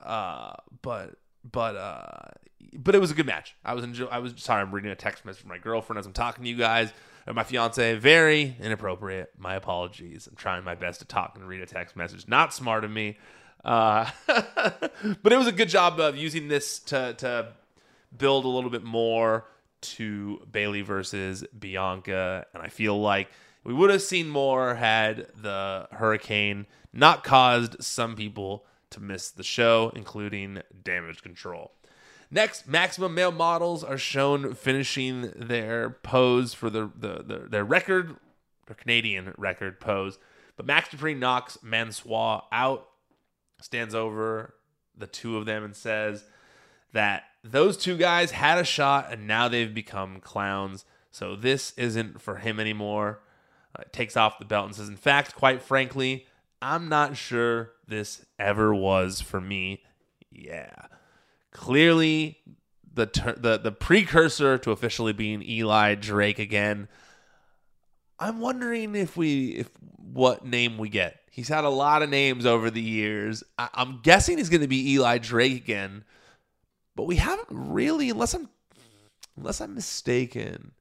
Uh, 0.01 0.55
but 0.83 1.17
but 1.45 1.77
uh, 1.77 2.31
but 2.73 2.95
it 2.95 2.99
was 2.99 3.11
a 3.11 3.15
good 3.15 3.27
match. 3.27 3.55
I 3.65 3.75
was 3.75 3.85
enjoy- 3.85 4.07
I 4.07 4.19
was 4.19 4.35
sorry. 4.37 4.63
I'm 4.63 4.73
reading 4.73 4.91
a 4.91 4.97
text 4.97 5.25
message 5.25 5.41
from 5.43 5.51
my 5.51 5.59
girlfriend 5.59 5.99
as 5.99 6.07
I'm 6.07 6.13
talking 6.13 6.45
to 6.45 6.51
you 6.51 6.57
guys 6.57 6.93
And 7.27 7.35
my 7.35 7.45
fiance. 7.45 7.97
Very 7.97 8.57
inappropriate. 8.61 9.33
My 9.39 9.55
apologies. 9.55 10.27
I'm 10.27 10.37
trying 10.37 10.65
my 10.65 10.75
best 10.75 11.01
to 11.01 11.07
talk 11.07 11.37
and 11.37 11.47
read 11.47 11.61
a 11.61 11.67
text 11.67 11.97
message. 11.97 12.27
Not 12.29 12.53
smart 12.55 12.85
of 12.85 12.91
me. 12.91 13.19
Uh, 13.65 14.09
but 14.27 15.33
it 15.33 15.37
was 15.37 15.47
a 15.47 15.53
good 15.53 15.69
job 15.69 16.01
of 16.01 16.17
using 16.17 16.49
this 16.49 16.79
to 16.81 17.15
to 17.19 17.53
build 18.17 18.45
a 18.45 18.49
little 18.49 18.71
bit 18.71 18.83
more 18.85 19.47
to 19.81 20.41
Bayley 20.51 20.83
versus 20.83 21.45
Bianca, 21.59 22.47
and 22.53 22.63
I 22.63 22.69
feel 22.69 23.01
like 23.01 23.29
we 23.65 23.73
would 23.73 23.91
have 23.91 24.03
seen 24.03 24.29
more 24.29 24.75
had 24.75 25.27
the 25.41 25.89
hurricane 25.93 26.67
not 26.93 27.25
caused 27.25 27.83
some 27.83 28.17
people 28.17 28.65
to 28.91 29.01
miss 29.01 29.31
the 29.31 29.43
show, 29.43 29.93
including 29.95 30.63
damage 30.83 31.23
control. 31.23 31.73
Next, 32.31 32.69
maximum 32.69 33.15
male 33.15 33.33
models 33.33 33.83
are 33.83 33.99
shown 33.99 34.55
finishing 34.55 35.33
their 35.35 35.91
pose 35.91 36.55
for 36.55 36.71
the, 36.71 36.91
the, 36.97 37.23
the 37.25 37.47
their 37.51 37.65
record, 37.65 38.17
their 38.67 38.77
Canadian 38.77 39.35
record 39.37 39.81
pose. 39.81 40.19
But 40.57 40.67
Max 40.67 40.91
Dupri 40.91 41.19
knocks 41.19 41.59
Mansoor 41.63 42.43
out, 42.53 42.89
stands 43.61 43.95
over 43.95 44.55
the 44.97 45.09
two 45.09 45.37
of 45.37 45.47
them, 45.47 45.65
and 45.65 45.75
says 45.75 46.25
that 46.93 47.25
those 47.43 47.77
two 47.77 47.97
guys 47.97 48.31
had 48.33 48.59
a 48.59 48.65
shot 48.65 49.13
and 49.13 49.27
now 49.27 49.49
they've 49.49 49.75
become 49.75 50.21
clowns. 50.21 50.85
So 51.11 51.35
this 51.35 51.73
isn't 51.77 52.21
for 52.21 52.37
him 52.37 52.61
anymore. 52.61 53.23
Uh, 53.75 53.85
takes 53.93 54.17
off 54.17 54.39
the 54.39 54.45
belt 54.45 54.67
and 54.67 54.75
says, 54.75 54.89
In 54.89 54.97
fact, 54.97 55.35
quite 55.35 55.63
frankly, 55.63 56.27
I'm 56.63 56.89
not 56.89 57.17
sure 57.17 57.73
this 57.87 58.25
ever 58.39 58.75
was 58.75 59.21
for 59.21 59.41
me. 59.41 59.83
Yeah. 60.31 60.73
Clearly, 61.53 62.39
the 62.93 63.07
ter- 63.07 63.35
the 63.37 63.59
the 63.59 63.73
precursor 63.73 64.59
to 64.59 64.71
officially 64.71 65.13
being 65.13 65.43
Eli 65.43 65.95
Drake 65.95 66.39
again. 66.39 66.89
I'm 68.19 68.41
wondering 68.41 68.95
if 68.95 69.17
we 69.17 69.51
if 69.51 69.71
what 69.97 70.45
name 70.45 70.77
we 70.79 70.89
get. 70.89 71.17
He's 71.31 71.49
had 71.49 71.65
a 71.65 71.71
lot 71.71 72.03
of 72.03 72.11
names 72.11 72.45
over 72.45 72.71
the 72.71 72.83
years. 72.83 73.43
I- 73.59 73.71
I'm 73.75 74.01
guessing 74.03 74.39
he's 74.39 74.51
going 74.51 74.61
to 74.61 74.69
be 74.69 74.93
Eli 74.93 75.19
Drake 75.19 75.57
again, 75.63 76.05
but 76.97 77.05
we 77.05 77.17
haven't 77.17 77.49
really, 77.51 78.11
unless 78.11 78.35
I'm 78.35 78.49
unless 79.37 79.61
I'm 79.61 79.75
mistaken, 79.75 80.73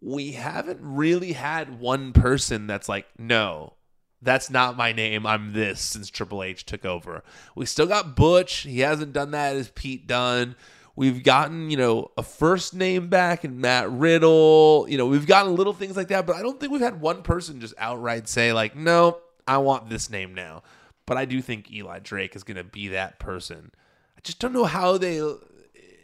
we 0.00 0.32
haven't 0.32 0.78
really 0.80 1.32
had 1.32 1.80
one 1.80 2.12
person 2.12 2.66
that's 2.66 2.88
like, 2.88 3.06
no, 3.18 3.74
that's 4.22 4.50
not 4.50 4.76
my 4.76 4.92
name. 4.92 5.26
I'm 5.26 5.52
this 5.52 5.80
since 5.80 6.08
Triple 6.08 6.42
H 6.42 6.64
took 6.64 6.84
over. 6.84 7.24
We 7.56 7.66
still 7.66 7.86
got 7.86 8.16
Butch. 8.16 8.58
He 8.58 8.80
hasn't 8.80 9.12
done 9.12 9.32
that 9.32 9.56
as 9.56 9.68
Pete 9.70 10.06
Dunne. 10.06 10.54
We've 10.94 11.22
gotten, 11.22 11.70
you 11.70 11.76
know, 11.76 12.10
a 12.16 12.22
first 12.22 12.74
name 12.74 13.08
back 13.08 13.44
and 13.44 13.58
Matt 13.58 13.90
Riddle. 13.90 14.86
You 14.88 14.98
know, 14.98 15.06
we've 15.06 15.26
gotten 15.26 15.56
little 15.56 15.72
things 15.72 15.96
like 15.96 16.08
that, 16.08 16.26
but 16.26 16.36
I 16.36 16.42
don't 16.42 16.60
think 16.60 16.70
we've 16.70 16.82
had 16.82 17.00
one 17.00 17.22
person 17.22 17.60
just 17.60 17.74
outright 17.78 18.28
say, 18.28 18.52
like, 18.52 18.76
no, 18.76 19.18
I 19.48 19.58
want 19.58 19.88
this 19.88 20.10
name 20.10 20.34
now. 20.34 20.62
But 21.06 21.16
I 21.16 21.24
do 21.24 21.42
think 21.42 21.72
Eli 21.72 21.98
Drake 21.98 22.36
is 22.36 22.44
going 22.44 22.58
to 22.58 22.64
be 22.64 22.88
that 22.88 23.18
person. 23.18 23.72
I 24.16 24.20
just 24.22 24.38
don't 24.38 24.52
know 24.52 24.66
how 24.66 24.98
they, 24.98 25.16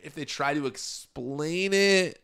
if 0.02 0.14
they 0.14 0.24
try 0.24 0.54
to 0.54 0.66
explain 0.66 1.72
it 1.72 2.20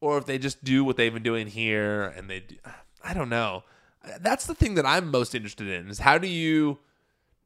or 0.00 0.18
if 0.18 0.26
they 0.26 0.38
just 0.38 0.62
do 0.62 0.84
what 0.84 0.96
they've 0.96 1.12
been 1.12 1.22
doing 1.22 1.46
here 1.46 2.04
and 2.04 2.28
they 2.28 2.40
do, 2.40 2.56
I 3.02 3.14
don't 3.14 3.30
know. 3.30 3.64
That's 4.20 4.46
the 4.46 4.54
thing 4.54 4.74
that 4.74 4.86
I'm 4.86 5.10
most 5.10 5.34
interested 5.34 5.68
in 5.68 5.88
is 5.88 5.98
how 6.00 6.18
do 6.18 6.28
you 6.28 6.78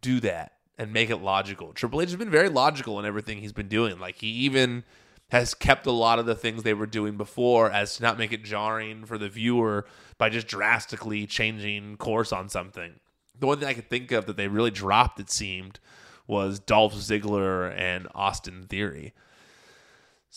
do 0.01 0.21
that 0.21 0.53
and 0.79 0.93
make 0.93 1.11
it 1.11 1.17
logical? 1.17 1.73
Triple 1.73 2.01
H 2.01 2.09
has 2.09 2.17
been 2.17 2.31
very 2.31 2.49
logical 2.49 2.99
in 2.99 3.05
everything 3.05 3.39
he's 3.39 3.53
been 3.53 3.69
doing. 3.69 3.99
Like 3.99 4.17
he 4.17 4.29
even 4.29 4.85
has 5.31 5.55
kept 5.55 5.87
a 5.87 5.93
lot 5.93 6.19
of 6.19 6.27
the 6.27 6.35
things 6.35 6.63
they 6.63 6.75
were 6.75 6.87
doing 6.87 7.17
before 7.17 7.71
as 7.71 7.97
to 7.97 8.03
not 8.03 8.19
make 8.19 8.33
it 8.33 8.45
jarring 8.45 9.05
for 9.05 9.19
the 9.19 9.29
viewer 9.29 9.85
by 10.19 10.29
just 10.29 10.47
drastically 10.47 11.27
changing 11.27 11.97
course 11.97 12.33
on 12.33 12.49
something. 12.49 13.01
The 13.39 13.47
one 13.47 13.59
thing 13.59 13.69
I 13.69 13.75
could 13.75 13.91
think 13.91 14.13
of 14.13 14.27
that 14.27 14.37
they 14.37 14.49
really 14.49 14.71
dropped, 14.71 15.19
it 15.19 15.31
seemed, 15.31 15.81
was 16.27 16.59
Dolph 16.59 16.95
Ziggler 16.95 17.77
and 17.77 18.09
Austin 18.15 18.67
Theory. 18.69 19.13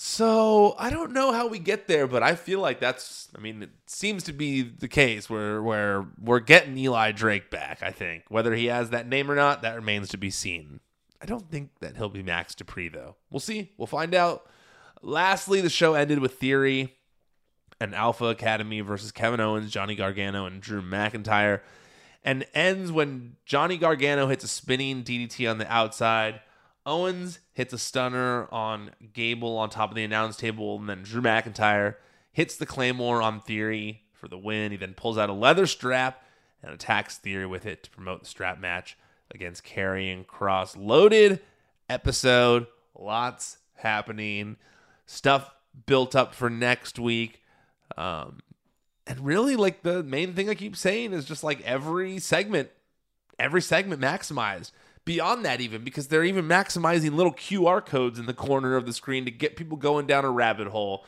So 0.01 0.75
I 0.79 0.91
don't 0.91 1.11
know 1.11 1.33
how 1.33 1.47
we 1.47 1.59
get 1.59 1.89
there, 1.89 2.07
but 2.07 2.23
I 2.23 2.35
feel 2.35 2.61
like 2.61 2.79
that's. 2.79 3.27
I 3.35 3.41
mean, 3.41 3.63
it 3.63 3.71
seems 3.85 4.23
to 4.23 4.31
be 4.31 4.61
the 4.61 4.87
case 4.87 5.29
where 5.29 5.61
where 5.61 6.05
we're 6.17 6.39
getting 6.39 6.77
Eli 6.77 7.11
Drake 7.11 7.51
back. 7.51 7.83
I 7.83 7.91
think 7.91 8.23
whether 8.29 8.55
he 8.55 8.67
has 8.67 8.91
that 8.91 9.09
name 9.09 9.29
or 9.29 9.35
not, 9.35 9.61
that 9.61 9.75
remains 9.75 10.07
to 10.09 10.17
be 10.17 10.29
seen. 10.29 10.79
I 11.21 11.25
don't 11.25 11.51
think 11.51 11.71
that 11.81 11.97
he'll 11.97 12.07
be 12.07 12.23
Max 12.23 12.55
Dupri 12.55 12.89
though. 12.93 13.17
We'll 13.29 13.41
see. 13.41 13.73
We'll 13.77 13.87
find 13.87 14.15
out. 14.15 14.49
Lastly, 15.01 15.59
the 15.59 15.69
show 15.69 15.95
ended 15.95 16.19
with 16.19 16.39
Theory 16.39 16.95
and 17.81 17.93
Alpha 17.93 18.27
Academy 18.27 18.79
versus 18.79 19.11
Kevin 19.11 19.41
Owens, 19.41 19.69
Johnny 19.69 19.95
Gargano, 19.95 20.45
and 20.45 20.61
Drew 20.61 20.81
McIntyre, 20.81 21.59
and 22.23 22.47
ends 22.53 22.89
when 22.89 23.35
Johnny 23.45 23.77
Gargano 23.77 24.29
hits 24.29 24.45
a 24.45 24.47
spinning 24.47 25.03
DDT 25.03 25.51
on 25.51 25.57
the 25.57 25.69
outside. 25.69 26.39
Owens 26.89 27.39
hits 27.53 27.71
a 27.71 27.77
stunner 27.77 28.51
on 28.51 28.89
Gable 29.13 29.57
on 29.57 29.69
top 29.69 29.91
of 29.91 29.95
the 29.95 30.03
announce 30.03 30.37
table, 30.37 30.75
and 30.79 30.89
then 30.89 31.03
Drew 31.03 31.21
McIntyre 31.21 31.95
hits 32.31 32.57
the 32.57 32.65
Claymore 32.65 33.21
on 33.21 33.41
Theory 33.41 34.01
for 34.11 34.27
the 34.27 34.39
win. 34.39 34.71
He 34.71 34.77
then 34.77 34.95
pulls 34.95 35.15
out 35.15 35.29
a 35.29 35.33
leather 35.33 35.67
strap 35.67 36.23
and 36.63 36.73
attacks 36.73 37.17
Theory 37.17 37.45
with 37.45 37.67
it 37.67 37.83
to 37.83 37.91
promote 37.91 38.21
the 38.21 38.25
strap 38.25 38.59
match 38.59 38.97
against 39.29 39.63
Karrion 39.63 40.25
Kross. 40.25 40.75
Loaded 40.75 41.41
episode, 41.87 42.65
lots 42.97 43.59
happening, 43.75 44.57
stuff 45.05 45.53
built 45.85 46.15
up 46.15 46.33
for 46.33 46.49
next 46.49 46.97
week. 46.97 47.43
Um, 47.97 48.39
and 49.05 49.19
really, 49.19 49.55
like 49.55 49.83
the 49.83 50.01
main 50.01 50.33
thing 50.33 50.49
I 50.49 50.55
keep 50.55 50.75
saying 50.75 51.13
is 51.13 51.25
just 51.25 51.43
like 51.43 51.61
every 51.61 52.17
segment, 52.17 52.71
every 53.37 53.61
segment 53.61 54.01
maximized 54.01 54.71
beyond 55.09 55.43
that 55.43 55.59
even 55.59 55.83
because 55.83 56.07
they're 56.07 56.23
even 56.23 56.47
maximizing 56.47 57.15
little 57.15 57.33
QR 57.33 57.83
codes 57.83 58.19
in 58.19 58.27
the 58.27 58.33
corner 58.33 58.75
of 58.75 58.85
the 58.85 58.93
screen 58.93 59.25
to 59.25 59.31
get 59.31 59.55
people 59.55 59.75
going 59.75 60.05
down 60.05 60.23
a 60.23 60.29
rabbit 60.29 60.67
hole. 60.67 61.03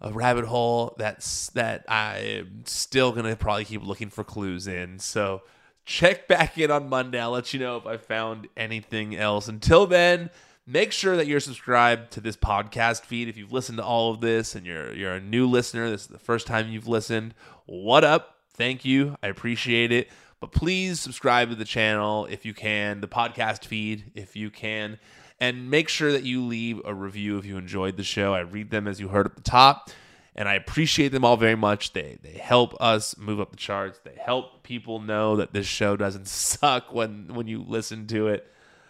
A 0.00 0.12
rabbit 0.12 0.44
hole 0.44 0.94
that's 0.96 1.50
that 1.50 1.84
I'm 1.88 2.62
still 2.64 3.10
gonna 3.10 3.34
probably 3.34 3.64
keep 3.64 3.82
looking 3.84 4.08
for 4.08 4.22
clues 4.22 4.68
in. 4.68 5.00
So 5.00 5.42
check 5.84 6.28
back 6.28 6.58
in 6.58 6.70
on 6.70 6.88
Monday. 6.88 7.18
I'll 7.18 7.32
let 7.32 7.52
you 7.52 7.58
know 7.58 7.76
if 7.76 7.86
I 7.86 7.96
found 7.96 8.46
anything 8.56 9.16
else. 9.16 9.48
Until 9.48 9.88
then, 9.88 10.30
make 10.64 10.92
sure 10.92 11.16
that 11.16 11.26
you're 11.26 11.40
subscribed 11.40 12.12
to 12.12 12.20
this 12.20 12.36
podcast 12.36 13.02
feed. 13.02 13.28
If 13.28 13.36
you've 13.36 13.52
listened 13.52 13.78
to 13.78 13.84
all 13.84 14.12
of 14.12 14.20
this 14.20 14.54
and 14.54 14.64
you're 14.64 14.94
you're 14.94 15.14
a 15.14 15.20
new 15.20 15.48
listener, 15.48 15.90
this 15.90 16.02
is 16.02 16.06
the 16.06 16.20
first 16.20 16.46
time 16.46 16.68
you've 16.68 16.86
listened. 16.86 17.34
What 17.64 18.04
up? 18.04 18.36
Thank 18.54 18.84
you. 18.84 19.16
I 19.24 19.26
appreciate 19.26 19.90
it. 19.90 20.08
But 20.40 20.52
please 20.52 21.00
subscribe 21.00 21.48
to 21.48 21.54
the 21.54 21.64
channel 21.64 22.26
if 22.26 22.44
you 22.44 22.52
can, 22.52 23.00
the 23.00 23.08
podcast 23.08 23.64
feed 23.64 24.12
if 24.14 24.36
you 24.36 24.50
can, 24.50 24.98
and 25.40 25.70
make 25.70 25.88
sure 25.88 26.12
that 26.12 26.24
you 26.24 26.44
leave 26.44 26.80
a 26.84 26.94
review 26.94 27.38
if 27.38 27.46
you 27.46 27.56
enjoyed 27.56 27.96
the 27.96 28.04
show. 28.04 28.34
I 28.34 28.40
read 28.40 28.70
them 28.70 28.86
as 28.86 29.00
you 29.00 29.08
heard 29.08 29.26
at 29.26 29.34
the 29.34 29.42
top, 29.42 29.90
and 30.34 30.48
I 30.48 30.54
appreciate 30.54 31.08
them 31.08 31.24
all 31.24 31.38
very 31.38 31.54
much. 31.54 31.94
They 31.94 32.18
they 32.22 32.32
help 32.32 32.74
us 32.80 33.16
move 33.16 33.40
up 33.40 33.50
the 33.50 33.56
charts. 33.56 33.98
They 34.04 34.16
help 34.22 34.62
people 34.62 35.00
know 35.00 35.36
that 35.36 35.52
this 35.54 35.66
show 35.66 35.96
doesn't 35.96 36.28
suck 36.28 36.92
when 36.92 37.28
when 37.34 37.46
you 37.46 37.64
listen 37.66 38.06
to 38.08 38.28
it. 38.28 38.46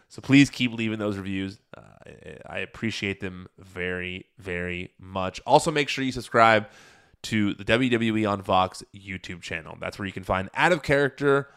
So 0.08 0.22
please 0.22 0.50
keep 0.50 0.72
leaving 0.72 0.98
those 0.98 1.16
reviews. 1.16 1.58
Uh, 1.76 1.80
I 2.48 2.58
appreciate 2.58 3.20
them 3.20 3.48
very, 3.58 4.26
very 4.38 4.92
much. 4.98 5.40
Also, 5.46 5.70
make 5.70 5.88
sure 5.88 6.04
you 6.04 6.12
subscribe 6.12 6.68
to 7.26 7.54
the 7.54 7.64
WWE 7.64 8.30
on 8.30 8.42
Fox 8.42 8.84
YouTube 8.94 9.42
channel. 9.42 9.76
That's 9.80 9.98
where 9.98 10.06
you 10.06 10.12
can 10.12 10.22
find 10.22 10.48
Out 10.54 10.70
of 10.70 10.84
Character 10.84 11.48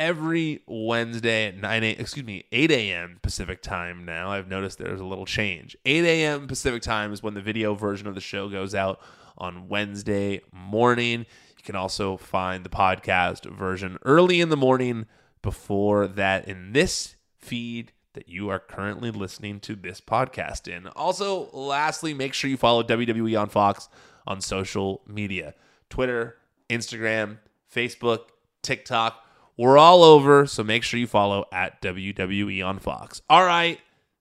every 0.00 0.62
Wednesday 0.66 1.46
at 1.46 1.56
9 1.56 1.84
a, 1.84 1.90
excuse 1.90 2.26
me, 2.26 2.44
8 2.50 2.72
a.m. 2.72 3.20
Pacific 3.22 3.62
time 3.62 4.04
now. 4.04 4.32
I've 4.32 4.48
noticed 4.48 4.78
there's 4.78 5.00
a 5.00 5.04
little 5.04 5.24
change. 5.24 5.76
8 5.86 6.04
a.m. 6.04 6.48
Pacific 6.48 6.82
time 6.82 7.12
is 7.12 7.22
when 7.22 7.34
the 7.34 7.40
video 7.40 7.74
version 7.74 8.08
of 8.08 8.16
the 8.16 8.20
show 8.20 8.48
goes 8.48 8.74
out 8.74 9.00
on 9.38 9.68
Wednesday 9.68 10.40
morning. 10.52 11.20
You 11.20 11.62
can 11.64 11.76
also 11.76 12.16
find 12.16 12.64
the 12.64 12.68
podcast 12.68 13.48
version 13.48 13.98
early 14.04 14.40
in 14.40 14.48
the 14.48 14.56
morning 14.56 15.06
before 15.40 16.08
that 16.08 16.48
in 16.48 16.72
this 16.72 17.14
feed 17.38 17.92
that 18.14 18.28
you 18.28 18.48
are 18.48 18.58
currently 18.58 19.12
listening 19.12 19.60
to 19.60 19.76
this 19.76 20.00
podcast 20.00 20.66
in. 20.66 20.88
Also, 20.88 21.48
lastly, 21.52 22.12
make 22.12 22.34
sure 22.34 22.50
you 22.50 22.56
follow 22.56 22.82
WWE 22.82 23.40
on 23.40 23.48
Fox 23.48 23.88
on 24.26 24.40
social 24.40 25.02
media 25.06 25.54
Twitter, 25.90 26.36
Instagram, 26.70 27.38
Facebook, 27.74 28.26
TikTok. 28.62 29.24
We're 29.56 29.76
all 29.78 30.02
over, 30.02 30.46
so 30.46 30.64
make 30.64 30.82
sure 30.82 30.98
you 30.98 31.06
follow 31.06 31.44
at 31.52 31.82
WWE 31.82 32.64
on 32.64 32.78
Fox. 32.78 33.20
All 33.28 33.44
right, 33.44 33.78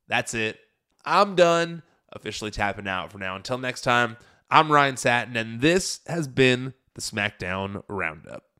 that's 0.07 0.33
it. 0.33 0.59
I'm 1.05 1.35
done 1.35 1.83
officially 2.11 2.51
tapping 2.51 2.87
out 2.87 3.11
for 3.11 3.17
now. 3.17 3.35
Until 3.35 3.57
next 3.57 3.81
time, 3.81 4.17
I'm 4.49 4.71
Ryan 4.71 4.97
Satin, 4.97 5.37
and 5.37 5.61
this 5.61 6.01
has 6.07 6.27
been 6.27 6.73
the 6.93 7.01
SmackDown 7.01 7.83
Roundup. 7.87 8.50